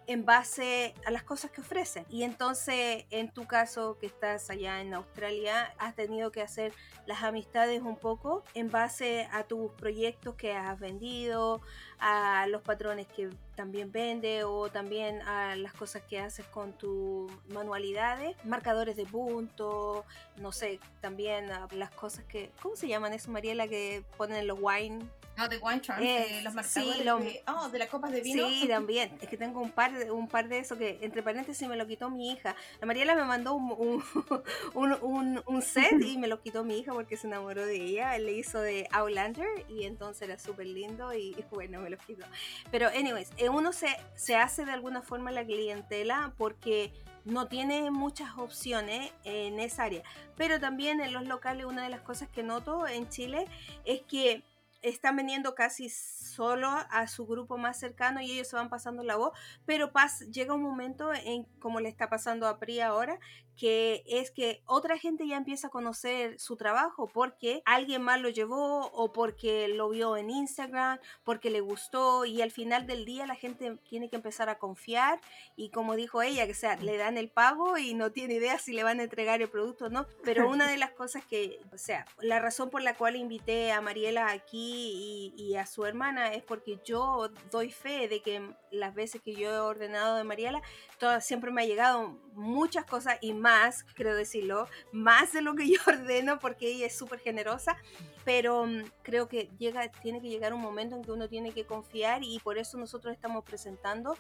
[0.08, 2.06] en base a las cosas que ofrecen.
[2.10, 6.74] Y entonces, en tu caso, que estás allá en Australia, has tenido que hacer
[7.06, 11.62] las amistades un poco en base a tus proyectos que has vendido,
[12.00, 17.32] a los patrones que también vende o también a las cosas que haces con tus
[17.50, 20.04] manualidades, marcadores de punto,
[20.38, 24.58] no sé, también las cosas que, ¿cómo se llaman eso, Mariela, que ponen en los
[24.60, 25.06] wine?
[25.38, 28.48] Ah, de wine charms, eh, los marcadores sí, de, oh, de las copas de vino.
[28.48, 29.18] Sí, también.
[29.22, 31.88] Es que tengo un par de, un par de eso que, entre paréntesis, me lo
[31.88, 32.56] quitó mi hija.
[32.80, 33.72] La Mariela me mandó un,
[34.74, 38.16] un, un, un set y me lo quitó mi hija porque se enamoró de ella.
[38.16, 42.26] Él le hizo de Outlander y entonces era súper lindo y, bueno, me lo quitó.
[42.70, 46.94] Pero, anyways, eh, uno se, se hace de alguna forma la clientela porque
[47.26, 50.04] no tiene muchas opciones en esa área.
[50.38, 53.46] Pero también en los locales, una de las cosas que noto en Chile
[53.86, 54.44] es que
[54.82, 59.16] están vendiendo casi solo a su grupo más cercano y ellos se van pasando la
[59.16, 59.92] voz, pero
[60.32, 63.20] llega un momento en como le está pasando a Pri ahora,
[63.62, 68.88] es que otra gente ya empieza a conocer su trabajo porque alguien más lo llevó
[68.92, 73.36] o porque lo vio en Instagram, porque le gustó y al final del día la
[73.36, 75.22] gente tiene que empezar a confiar
[75.56, 78.74] y como dijo ella, que sea, le dan el pago y no tiene idea si
[78.74, 81.78] le van a entregar el producto o no, pero una de las cosas que, o
[81.78, 86.34] sea, la razón por la cual invité a Mariela aquí y, y a su hermana
[86.34, 90.62] es porque yo doy fe de que las veces que yo he ordenado de Mariela,
[90.98, 93.51] todas, siempre me ha llegado muchas cosas y más
[93.96, 97.78] creo decirlo, más de lo que yo ordeno porque ella es súper generosa,
[98.26, 101.66] pero mm, creo que llega, tiene que llegar un momento en que uno tiene que
[101.66, 104.16] confiar y por eso nosotros estamos presentando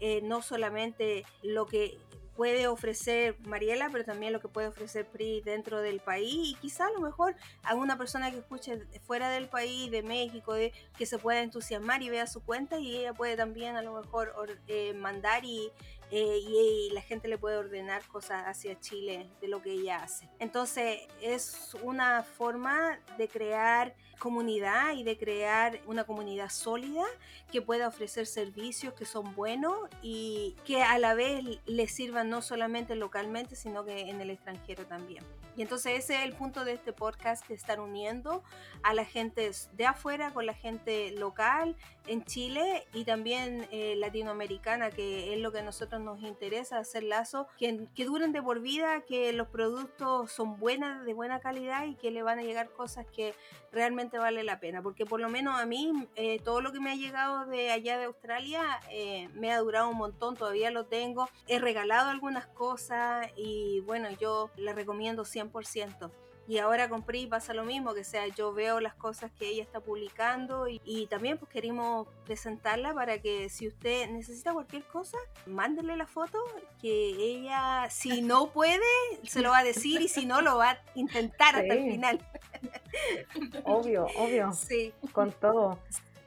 [0.00, 1.98] eh, no solamente lo que
[2.36, 6.86] puede ofrecer Mariela, pero también lo que puede ofrecer PRI dentro del país y quizá
[6.86, 11.18] a lo mejor alguna persona que escuche fuera del país, de México, de, que se
[11.18, 14.34] pueda entusiasmar y vea su cuenta y ella puede también a lo mejor
[14.68, 15.72] eh, mandar y,
[16.10, 20.28] eh, y, la gente le puede ordenar cosas hacia Chile de lo que ella hace.
[20.38, 27.04] Entonces es una forma de crear comunidad y de crear una comunidad sólida
[27.50, 32.42] que pueda ofrecer servicios que son buenos y que a la vez le sirvan no
[32.42, 35.24] solamente localmente, sino que en el extranjero también.
[35.56, 38.42] Y entonces ese es el punto de este podcast, de estar uniendo
[38.82, 41.76] a la gente de afuera con la gente local
[42.06, 47.04] en Chile y también eh, latinoamericana, que es lo que a nosotros nos interesa, hacer
[47.04, 51.86] lazos que, que duren de por vida, que los productos son buenas, de buena calidad
[51.86, 53.34] y que le van a llegar cosas que
[53.72, 56.90] realmente vale la pena, porque por lo menos a mí eh, todo lo que me
[56.90, 61.28] ha llegado de allá de Australia eh, me ha durado un montón, todavía lo tengo,
[61.46, 66.10] he regalado algunas cosas y bueno, yo la recomiendo 100%.
[66.48, 69.64] Y ahora con PRI pasa lo mismo, que sea, yo veo las cosas que ella
[69.64, 75.96] está publicando y, también pues queremos presentarla para que si usted necesita cualquier cosa, mándele
[75.96, 76.38] la foto,
[76.80, 78.78] que ella si no puede,
[79.24, 82.20] se lo va a decir y si no, lo va a intentar hasta el final.
[83.64, 84.52] Obvio, obvio.
[84.52, 84.94] Sí.
[85.12, 85.78] Con todo.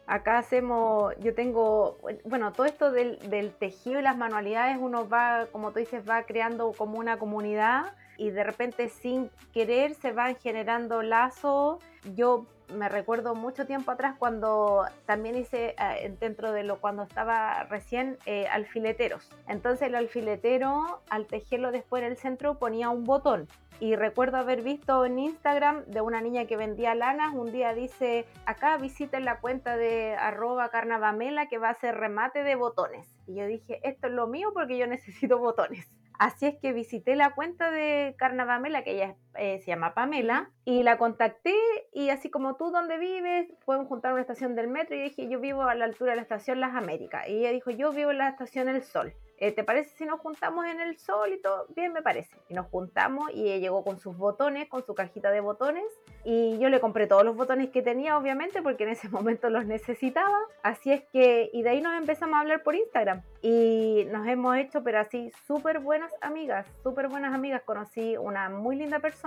[0.05, 5.47] Acá hacemos, yo tengo, bueno, todo esto del, del tejido y las manualidades, uno va,
[5.51, 10.35] como tú dices, va creando como una comunidad y de repente sin querer se van
[10.35, 11.79] generando lazos.
[12.15, 17.63] Yo me recuerdo mucho tiempo atrás cuando también hice eh, dentro de lo cuando estaba
[17.63, 19.31] recién eh, alfileteros.
[19.47, 23.47] Entonces el alfiletero al tejerlo después en el centro ponía un botón.
[23.79, 28.25] Y recuerdo haber visto en Instagram de una niña que vendía lanas, un día dice,
[28.45, 33.07] acá visiten la cuenta de arroba carnavamela que va a hacer remate de botones.
[33.25, 35.87] Y yo dije, esto es lo mío porque yo necesito botones.
[36.19, 40.83] Así es que visité la cuenta de Carnavamela, que ella eh, se llama Pamela, y
[40.83, 41.55] la contacté
[41.93, 43.47] y así como tú, ¿dónde vives?
[43.65, 46.21] Podemos juntar una estación del metro y dije, yo vivo a la altura de la
[46.21, 47.27] estación Las Américas.
[47.27, 49.13] Y ella dijo, yo vivo en la estación El Sol.
[49.41, 51.65] Eh, ¿te parece si nos juntamos en el sol y todo?
[51.73, 52.35] Bien, me parece.
[52.49, 55.85] Y nos juntamos y ella llegó con sus botones, con su cajita de botones.
[56.25, 59.65] Y yo le compré todos los botones que tenía, obviamente, porque en ese momento los
[59.65, 60.37] necesitaba.
[60.61, 63.21] Así es que, y de ahí nos empezamos a hablar por Instagram.
[63.41, 67.61] Y nos hemos hecho, pero así, súper buenas amigas, súper buenas amigas.
[67.61, 69.18] Conocí una muy linda persona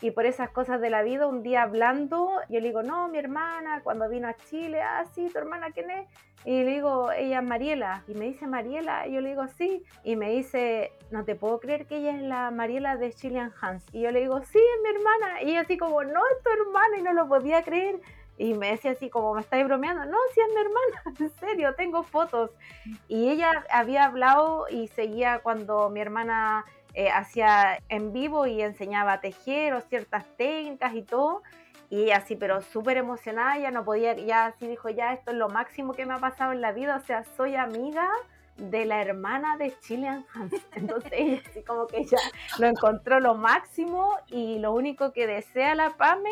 [0.00, 3.18] y por esas cosas de la vida, un día hablando, yo le digo, no, mi
[3.18, 6.08] hermana, cuando vino a Chile, ah, sí, tu hermana, ¿quién es?
[6.44, 8.02] Y le digo, ella es Mariela.
[8.08, 9.06] Y me dice, Mariela.
[9.06, 9.84] Y yo le digo, sí.
[10.02, 13.84] Y me dice, no te puedo creer que ella es la Mariela de Chilean Hans.
[13.92, 15.42] Y yo le digo, sí, es mi hermana.
[15.42, 16.98] Y así como, no, es tu hermana.
[16.98, 18.00] Y no lo podía creer.
[18.38, 20.04] Y me decía así como, me estáis bromeando.
[20.04, 21.20] No, sí, es mi hermana.
[21.20, 22.50] En serio, tengo fotos.
[23.06, 29.14] Y ella había hablado y seguía cuando mi hermana eh, hacía en vivo y enseñaba
[29.14, 31.42] a tejer o ciertas técnicas y todo.
[31.90, 35.50] Y así, pero súper emocionada, ya no podía, ya así dijo, ya esto es lo
[35.50, 38.08] máximo que me ha pasado en la vida, o sea, soy amiga
[38.56, 40.54] de la hermana de Chilean Hans.
[40.74, 42.18] Entonces ella así como que ya
[42.58, 46.30] lo encontró lo máximo y lo único que desea la Pame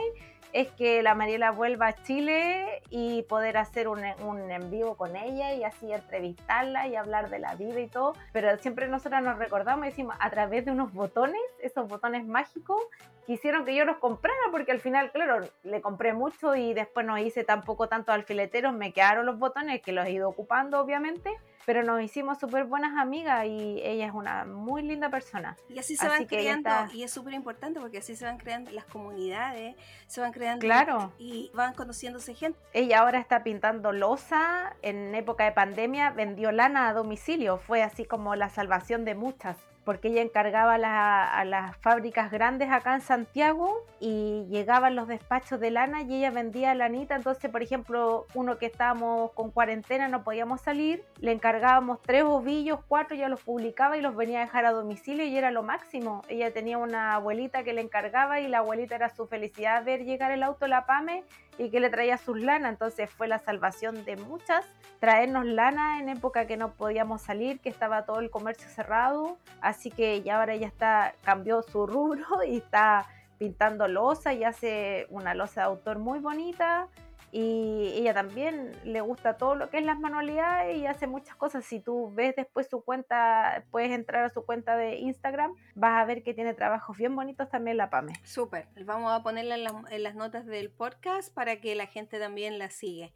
[0.52, 5.16] es que la Mariela vuelva a Chile y poder hacer un, un, en vivo con
[5.16, 8.14] ella y así entrevistarla y hablar de la vida y todo.
[8.32, 12.80] Pero siempre nosotras nos recordamos y decimos a través de unos botones, esos botones mágicos,
[13.26, 17.16] quisieron que yo los comprara porque al final, claro, le compré mucho y después no
[17.18, 21.30] hice tampoco tantos alfileteros, me quedaron los botones que los he ido ocupando obviamente
[21.66, 25.56] pero nos hicimos súper buenas amigas y ella es una muy linda persona.
[25.68, 28.84] Y así se van creando, y es súper importante porque así se van creando las
[28.86, 31.12] comunidades, se van creando claro.
[31.18, 32.58] y van conociéndose gente.
[32.72, 38.04] Ella ahora está pintando losa, en época de pandemia vendió lana a domicilio, fue así
[38.04, 39.56] como la salvación de muchas
[39.90, 45.72] porque ella encargaba a las fábricas grandes acá en Santiago y llegaban los despachos de
[45.72, 47.16] lana y ella vendía lanita.
[47.16, 52.78] Entonces, por ejemplo, uno que estábamos con cuarentena no podíamos salir, le encargábamos tres ovillos,
[52.86, 56.22] cuatro, ya los publicaba y los venía a dejar a domicilio y era lo máximo.
[56.28, 60.30] Ella tenía una abuelita que le encargaba y la abuelita era su felicidad ver llegar
[60.30, 61.24] el auto La Pame
[61.58, 62.72] y que le traía sus lanas.
[62.72, 64.64] Entonces fue la salvación de muchas
[65.00, 69.38] traernos lana en época que no podíamos salir, que estaba todo el comercio cerrado.
[69.60, 73.06] Así que ya ahora ya está, cambió su rubro y está
[73.38, 76.88] pintando losa y hace una losa de autor muy bonita.
[77.32, 81.64] Y ella también le gusta todo lo que es las manualidades y hace muchas cosas.
[81.64, 86.04] Si tú ves después su cuenta, puedes entrar a su cuenta de Instagram, vas a
[86.04, 88.14] ver que tiene trabajos bien bonitos también la PAME.
[88.24, 89.56] Súper, vamos a ponerla
[89.90, 93.12] en, las notas del podcast para que la gente también la sigue.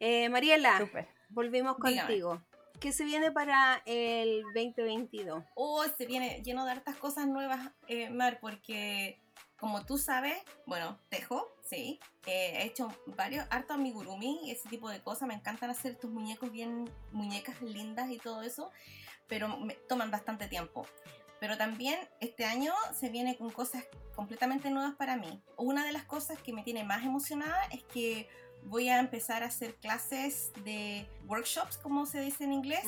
[0.00, 0.88] Eh, Mariela,
[1.28, 2.40] volvimos contigo.
[2.82, 5.44] ¿Qué se viene para el 2022?
[5.54, 9.21] Oh, se viene lleno de hartas cosas nuevas, eh, Mar, porque
[9.62, 10.34] como tú sabes,
[10.66, 15.34] bueno, tejo, sí, eh, he hecho varios, harto amigurumi y ese tipo de cosas, me
[15.34, 18.72] encantan hacer estos muñecos bien, muñecas lindas y todo eso,
[19.28, 20.84] pero me toman bastante tiempo.
[21.38, 23.84] Pero también este año se viene con cosas
[24.16, 25.40] completamente nuevas para mí.
[25.56, 28.28] Una de las cosas que me tiene más emocionada es que
[28.64, 32.86] voy a empezar a hacer clases de workshops, como se dice en inglés,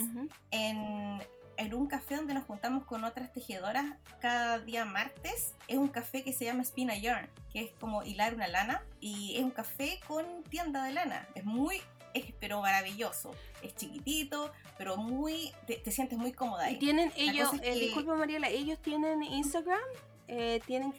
[0.51, 1.22] en,
[1.57, 3.84] en, un café donde nos juntamos con otras tejedoras
[4.20, 5.55] cada día martes.
[5.68, 9.36] Es un café que se llama Spina Yarn, que es como hilar una lana, y
[9.36, 11.28] es un café con tienda de lana.
[11.34, 11.80] Es muy
[12.14, 13.32] es pero maravilloso.
[13.62, 16.76] Es chiquitito, pero muy te, sientes muy cómoda ahí.
[16.76, 19.80] ¿Y tienen ellos, eh, disculpa Mariela, ellos tienen Instagram?
[20.28, 20.94] Eh, ¿Tienen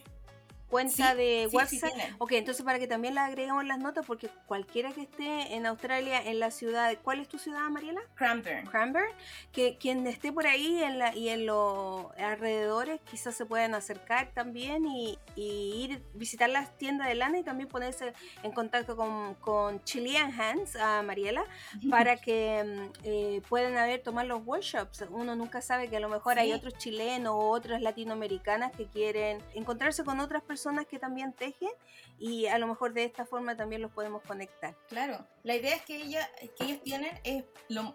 [0.69, 1.91] cuenta de WhatsApp.
[2.17, 6.21] ok, entonces para que también la agreguemos las notas, porque cualquiera que esté en Australia,
[6.21, 8.01] en la ciudad, ¿cuál es tu ciudad, Mariela?
[8.15, 8.69] Cranbourne.
[8.69, 9.11] Cranbourne,
[9.51, 14.31] que quien esté por ahí en la, y en los alrededores quizás se puedan acercar
[14.33, 18.13] también y, y ir visitar las tiendas de lana y también ponerse
[18.43, 21.45] en contacto con, con Chilean Hands, a Mariela,
[21.89, 25.05] para que mm, eh, puedan haber tomar los workshops.
[25.09, 29.41] Uno nunca sabe que a lo mejor hay otros chilenos o otras latinoamericanas que quieren
[29.53, 31.71] encontrarse con otras personas personas que también tejen
[32.17, 34.73] y a lo mejor de esta forma también los podemos conectar.
[34.87, 37.43] Claro, la idea es que, ella, que ellos tienen, es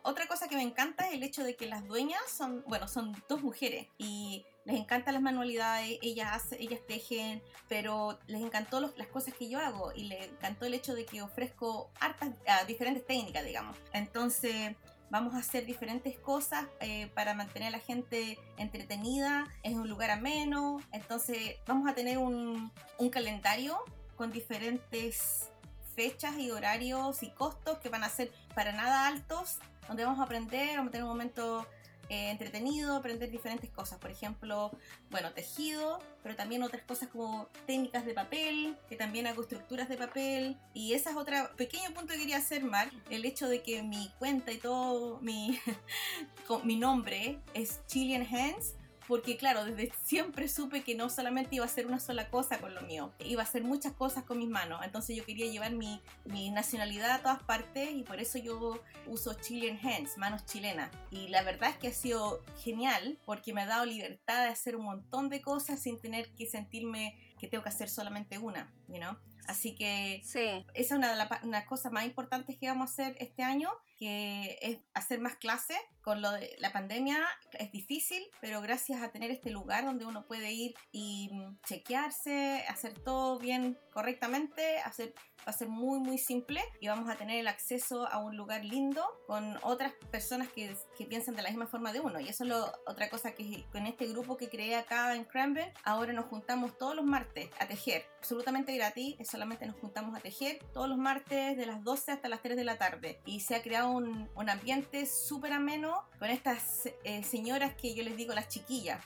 [0.03, 3.17] otra cosa que me encanta es el hecho de que las dueñas son, bueno, son
[3.31, 9.33] dos mujeres y les encantan las manualidades, ellas, ellas tejen, pero les encantó las cosas
[9.33, 13.43] que yo hago y les encantó el hecho de que ofrezco hartas, ah, diferentes técnicas,
[13.43, 13.75] digamos.
[13.95, 14.77] Entonces,
[15.11, 20.11] vamos a hacer diferentes cosas eh, para mantener a la gente entretenida, es un lugar
[20.11, 23.79] ameno, entonces vamos a tener un, un calendario
[24.17, 25.51] con diferentes
[25.95, 29.59] fechas y horarios y costos que van a ser para nada altos,
[29.89, 31.67] donde vamos a aprender, vamos a tener un momento
[32.11, 34.01] eh, entretenido, aprender diferentes cosas.
[34.01, 34.73] Por ejemplo,
[35.11, 39.97] bueno, tejido, pero también otras cosas como técnicas de papel, que también hago estructuras de
[39.97, 40.57] papel.
[40.75, 44.11] Y ese es otro pequeño punto que quería hacer, Mar, el hecho de que mi
[44.19, 45.59] cuenta y todo mi,
[46.65, 48.75] mi nombre es Chilean Hands
[49.11, 52.77] porque claro, desde siempre supe que no solamente iba a ser una sola cosa con
[52.77, 56.01] lo mío, iba a hacer muchas cosas con mis manos, entonces yo quería llevar mi,
[56.27, 60.93] mi nacionalidad a todas partes y por eso yo uso Chilean Hands, manos chilenas.
[61.11, 64.77] Y la verdad es que ha sido genial porque me ha dado libertad de hacer
[64.77, 68.99] un montón de cosas sin tener que sentirme que tengo que hacer solamente una, you
[68.99, 69.17] know?
[69.47, 70.39] Así que sí.
[70.39, 74.59] esa es una de las cosas más importantes que vamos a hacer este año, que
[74.61, 77.27] es hacer más clases con lo de la pandemia
[77.59, 81.31] es difícil, pero gracias a tener este lugar donde uno puede ir y
[81.67, 87.17] chequearse, hacer todo bien correctamente, hacer, va a ser muy muy simple y vamos a
[87.17, 91.51] tener el acceso a un lugar lindo con otras personas que, que piensan de la
[91.51, 92.19] misma forma de uno.
[92.19, 95.75] Y eso es lo, otra cosa que con este grupo que creé acá en Cranbourne,
[95.85, 100.59] ahora nos juntamos todos los martes a tejer, absolutamente gratis, solamente nos juntamos a tejer
[100.73, 103.21] todos los martes de las 12 hasta las 3 de la tarde.
[103.25, 108.03] Y se ha creado un, un ambiente súper ameno con estas eh, señoras que yo
[108.03, 109.05] les digo las chiquillas.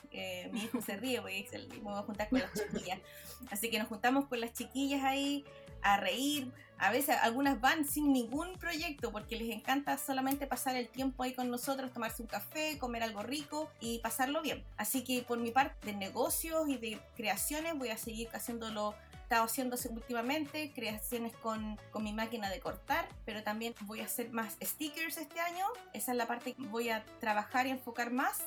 [0.51, 2.99] mi hijo se ríe porque me voy a juntar con las chiquillas.
[3.51, 5.45] Así que nos juntamos con las chiquillas ahí
[5.85, 6.51] a reír.
[6.77, 11.33] A veces algunas van sin ningún proyecto porque les encanta solamente pasar el tiempo ahí
[11.33, 14.61] con nosotros, tomarse un café, comer algo rico y pasarlo bien.
[14.75, 18.93] Así que por mi parte de negocios y de creaciones voy a seguir haciéndolo
[19.25, 24.29] estado haciendo últimamente, creaciones con, con, mi máquina de cortar, pero también voy a hacer
[24.29, 25.65] más stickers este año.
[25.93, 28.43] Esa es la parte que voy a trabajar y enfocar más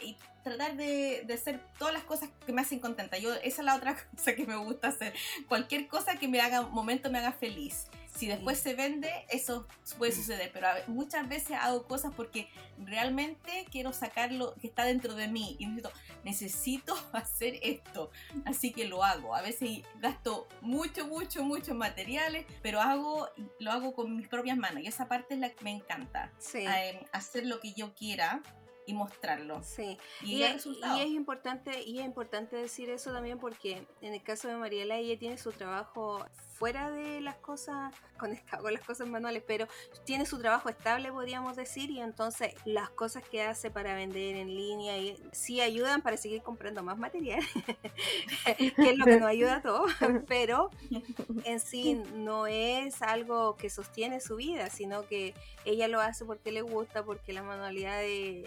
[0.00, 3.16] y tratar de, de, hacer todas las cosas que me hacen contenta.
[3.16, 5.14] Yo, esa es la otra cosa que me gusta hacer.
[5.46, 7.86] Cualquier cosa que me haga, momento me haga feliz.
[8.18, 13.92] Si después se vende, eso puede suceder, pero muchas veces hago cosas porque realmente quiero
[13.92, 15.92] sacar lo que está dentro de mí y necesito,
[16.24, 18.10] necesito hacer esto,
[18.44, 19.36] así que lo hago.
[19.36, 23.28] A veces gasto mucho, mucho, mucho materiales, pero hago,
[23.60, 26.32] lo hago con mis propias manos y esa parte es la que me encanta.
[26.54, 28.42] Eh, hacer lo que yo quiera
[28.84, 29.62] y mostrarlo.
[29.62, 29.96] Sí.
[30.24, 34.48] Y, es, y, es importante y es importante decir eso también porque en el caso
[34.48, 36.26] de Mariela ella tiene su trabajo
[36.58, 39.68] fuera de las cosas conectado con las cosas manuales, pero
[40.04, 44.48] tiene su trabajo estable, podríamos decir, y entonces las cosas que hace para vender en
[44.48, 47.40] línea y, sí ayudan para seguir comprando más material,
[48.56, 49.90] que es lo que nos ayuda a todos,
[50.28, 50.70] pero
[51.44, 55.34] en sí no es algo que sostiene su vida, sino que
[55.64, 58.02] ella lo hace porque le gusta, porque la manualidad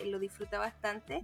[0.06, 1.24] lo disfruta bastante.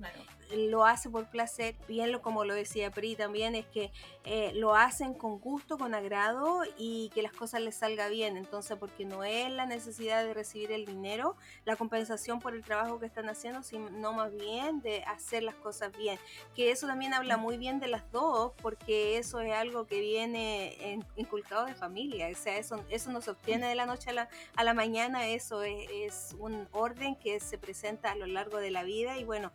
[0.55, 3.91] Lo hace por placer, bien lo, como lo decía Pri también, es que
[4.23, 8.37] eh, lo hacen con gusto, con agrado y que las cosas les salga bien.
[8.37, 11.35] Entonces, porque no es la necesidad de recibir el dinero,
[11.65, 15.95] la compensación por el trabajo que están haciendo, sino más bien de hacer las cosas
[15.97, 16.19] bien.
[16.55, 20.99] Que eso también habla muy bien de las dos, porque eso es algo que viene
[21.15, 22.29] inculcado de familia.
[22.31, 25.27] O sea, eso, eso no se obtiene de la noche a la, a la mañana,
[25.27, 29.23] eso es, es un orden que se presenta a lo largo de la vida y
[29.23, 29.51] bueno,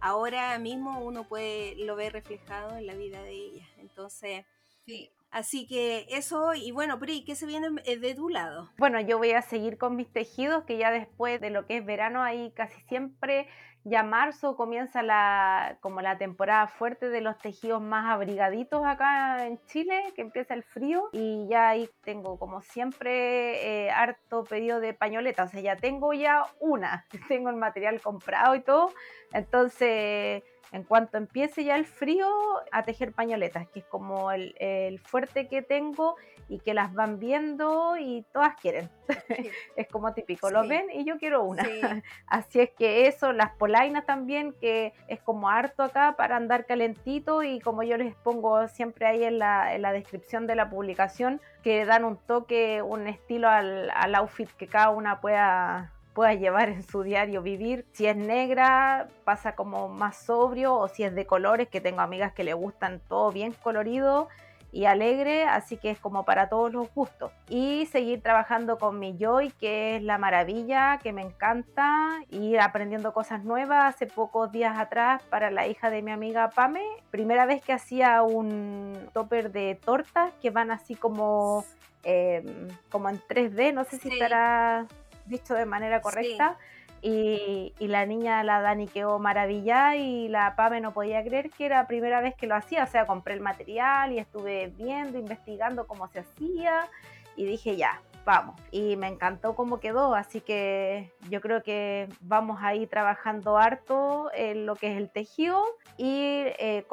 [0.00, 3.66] ahora mismo uno puede lo ve reflejado en la vida de ella.
[3.78, 4.44] Entonces,
[4.84, 5.10] sí.
[5.30, 8.70] Así que eso, y bueno, Pri, ¿qué se viene eh, de tu lado?
[8.78, 11.84] Bueno, yo voy a seguir con mis tejidos, que ya después de lo que es
[11.84, 13.48] verano, ahí casi siempre
[13.88, 19.60] ya marzo comienza la, como la temporada fuerte de los tejidos más abrigaditos acá en
[19.66, 24.92] Chile, que empieza el frío y ya ahí tengo como siempre eh, harto pedido de
[24.92, 28.90] pañoletas, o sea, ya tengo ya una, tengo el material comprado y todo,
[29.32, 30.42] entonces
[30.72, 32.28] en cuanto empiece ya el frío,
[32.72, 36.16] a tejer pañoletas, que es como el, el fuerte que tengo
[36.48, 38.88] y que las van viendo y todas quieren.
[39.76, 41.64] es como típico, lo ven y yo quiero una.
[42.26, 47.42] Así es que eso, las polainas también, que es como harto acá para andar calentito
[47.42, 51.40] y como yo les pongo siempre ahí en la, en la descripción de la publicación,
[51.62, 56.70] que dan un toque, un estilo al, al outfit que cada una pueda pueda llevar
[56.70, 57.84] en su diario vivir.
[57.92, 62.32] Si es negra, pasa como más sobrio, o si es de colores, que tengo amigas
[62.32, 64.28] que le gustan todo bien colorido,
[64.72, 67.32] y alegre, así que es como para todos los gustos.
[67.50, 73.12] Y seguir trabajando con mi Joy, que es la maravilla, que me encanta, ir aprendiendo
[73.12, 73.94] cosas nuevas.
[73.94, 78.22] Hace pocos días atrás, para la hija de mi amiga Pame, primera vez que hacía
[78.22, 81.64] un topper de tortas que van así como,
[82.04, 84.86] em, como en 3D, no sé si estará
[85.26, 86.56] dicho de manera correcta.
[87.02, 91.82] Y, la niña, la Dani, quedó maravillada y la Pame no podía creer que era
[91.82, 92.84] la primera vez que lo hacía.
[92.84, 96.88] O sea, compré el material y estuve viendo, investigando cómo se hacía
[97.36, 98.60] y dije ya, vamos.
[98.72, 104.30] Y me encantó cómo quedó, así que yo creo que vamos a ir trabajando harto
[104.34, 105.64] en lo que es el tejido
[105.96, 106.84] y eh,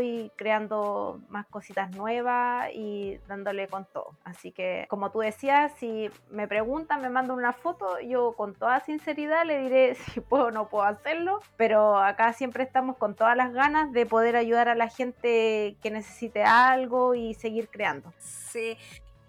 [0.00, 4.16] y creando más cositas nuevas y dándole con todo.
[4.24, 8.80] Así que como tú decías, si me preguntan, me mandan una foto, yo con toda
[8.80, 13.36] sinceridad le diré si puedo o no puedo hacerlo, pero acá siempre estamos con todas
[13.36, 18.14] las ganas de poder ayudar a la gente que necesite algo y seguir creando.
[18.18, 18.78] Sí,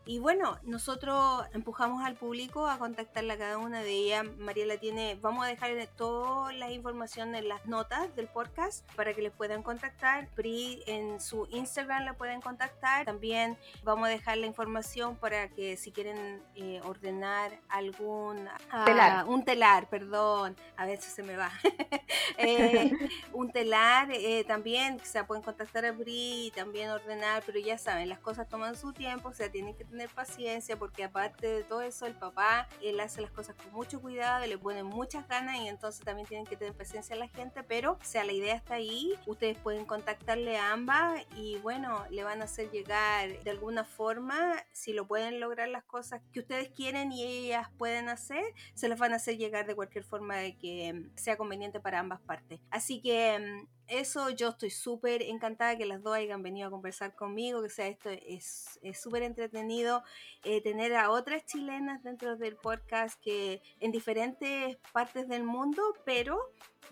[0.05, 4.25] y bueno, nosotros empujamos al público a contactarla a cada una de ellas.
[4.39, 9.21] Mariela tiene, vamos a dejar toda la información en las notas del podcast para que
[9.21, 10.27] les puedan contactar.
[10.29, 13.05] Pri en su Instagram la pueden contactar.
[13.05, 19.27] También vamos a dejar la información para que si quieren eh, ordenar algún ah, telar.
[19.27, 21.51] un telar, perdón, a veces se me va.
[22.37, 22.91] Eh,
[23.33, 27.77] un telar eh, también, o sea, pueden contactar a Pri y también ordenar, pero ya
[27.77, 31.63] saben, las cosas toman su tiempo, o sea, tienen que tener paciencia porque aparte de
[31.63, 35.57] todo eso el papá, él hace las cosas con mucho cuidado, le pone muchas ganas
[35.57, 38.55] y entonces también tienen que tener paciencia a la gente, pero o sea, la idea
[38.55, 43.51] está ahí, ustedes pueden contactarle a ambas y bueno, le van a hacer llegar de
[43.51, 48.43] alguna forma, si lo pueden lograr las cosas que ustedes quieren y ellas pueden hacer,
[48.73, 52.21] se las van a hacer llegar de cualquier forma de que sea conveniente para ambas
[52.21, 52.59] partes.
[52.69, 57.13] Así que mm, eso yo estoy súper encantada que las dos hayan venido a conversar
[57.13, 60.03] conmigo, que sea esto es súper entretenido
[60.43, 66.39] eh, tener a otras chilenas dentro del podcast que en diferentes partes del mundo, pero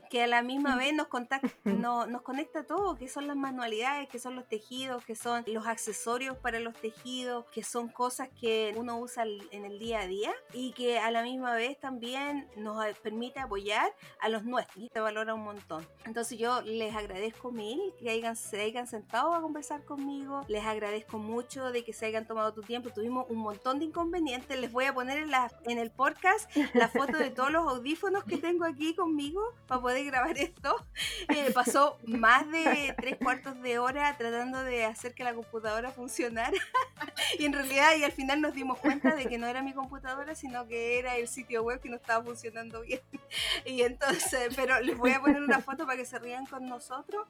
[0.10, 4.10] que a la misma vez nos, contacta, no, nos conecta todo, que son las manualidades,
[4.10, 8.74] que son los tejidos, que son los accesorios para los tejidos, que son cosas que
[8.76, 12.84] uno usa en el día a día y que a la misma vez también nos
[13.00, 15.88] permite apoyar a los nuestros y te valora un montón.
[16.06, 21.18] Entonces yo les agradezco mil que hayan, se hayan sentado a conversar conmigo, les agradezco
[21.18, 24.86] mucho de que se hayan tomado tu tiempo, tuvimos un montón de inconvenientes, les voy
[24.86, 28.66] a poner en, la, en el podcast la foto de todos los audífonos que tengo
[28.66, 30.76] aquí conmigo para poder grabar esto.
[31.30, 36.52] Eh, pasó más de tres cuartos de hora tratando de hacer que la computadora funcionara.
[37.38, 40.34] y en realidad, y al final nos dimos cuenta de que no era mi computadora,
[40.34, 43.02] sino que era el sitio web que no estaba funcionando bien.
[43.66, 47.28] y entonces, pero les voy a poner una foto para que se rían con nosotros.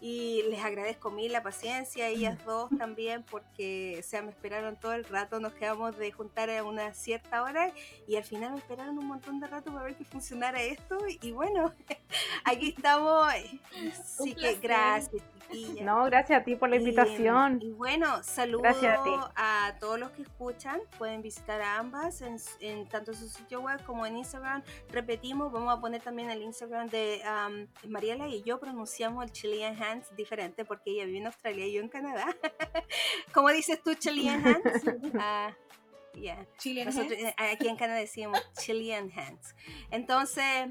[0.00, 5.04] Y les agradezco mil la paciencia, ellas dos también, porque se me esperaron todo el
[5.04, 7.72] rato, nos quedamos de juntar a una cierta hora
[8.06, 11.32] y al final me esperaron un montón de rato para ver que funcionara esto y
[11.32, 11.72] bueno,
[12.44, 13.28] aquí estamos,
[13.98, 15.22] así que gracias.
[15.82, 17.58] No, gracias a ti por la invitación.
[17.62, 18.76] Y, bueno, saludos
[19.34, 20.80] a, todos los que escuchan.
[20.98, 24.62] Pueden visitar a ambas en, en, tanto su sitio web como en Instagram.
[24.90, 27.22] Repetimos, vamos a poner también el Instagram de
[27.88, 31.80] Mariela y yo pronunciamos el Chilean Hands diferente porque ella vive en Australia y yo
[31.80, 32.26] en Canadá.
[33.32, 34.84] ¿Cómo dices tú Chilean Hands?
[34.84, 36.46] uh, yeah.
[36.64, 39.54] Eh, aquí en Canadá decimos Chilean Hands.
[39.90, 40.68] Entonces,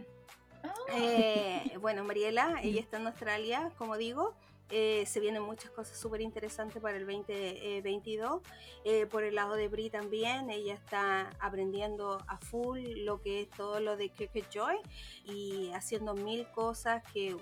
[0.64, 0.74] ah.
[0.94, 4.36] eh, bueno, Mariela, ella está en Australia, como digo.
[4.70, 8.42] Eh, se vienen muchas cosas súper interesantes para el 2022.
[8.84, 13.50] Eh, por el lado de Bri también, ella está aprendiendo a full lo que es
[13.50, 14.78] todo lo de Cricket Joy
[15.24, 17.38] y haciendo mil cosas que,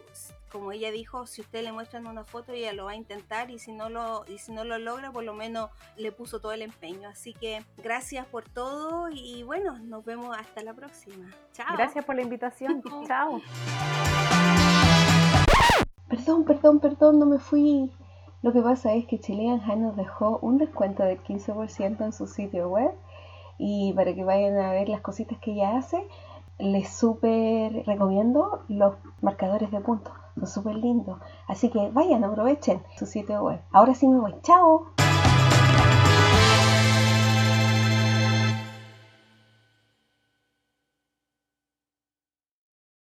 [0.51, 3.59] como ella dijo, si usted le muestran una foto, ella lo va a intentar y
[3.59, 6.61] si no lo, y si no lo logra, por lo menos le puso todo el
[6.61, 7.09] empeño.
[7.09, 11.29] Así que gracias por todo y bueno, nos vemos hasta la próxima.
[11.53, 11.75] Chao.
[11.75, 12.83] Gracias por la invitación.
[13.07, 13.41] Chao.
[16.07, 17.91] Perdón, perdón, perdón, no me fui.
[18.41, 22.27] Lo que pasa es que Chilean High nos dejó un descuento del 15% en su
[22.27, 22.91] sitio web
[23.57, 26.07] y para que vayan a ver las cositas que ella hace,
[26.59, 30.13] les súper recomiendo los marcadores de puntos.
[30.35, 31.19] Son súper lindos.
[31.47, 33.61] Así que vayan, aprovechen su sitio web.
[33.71, 34.35] Ahora sí me voy.
[34.43, 34.87] ¡Chao!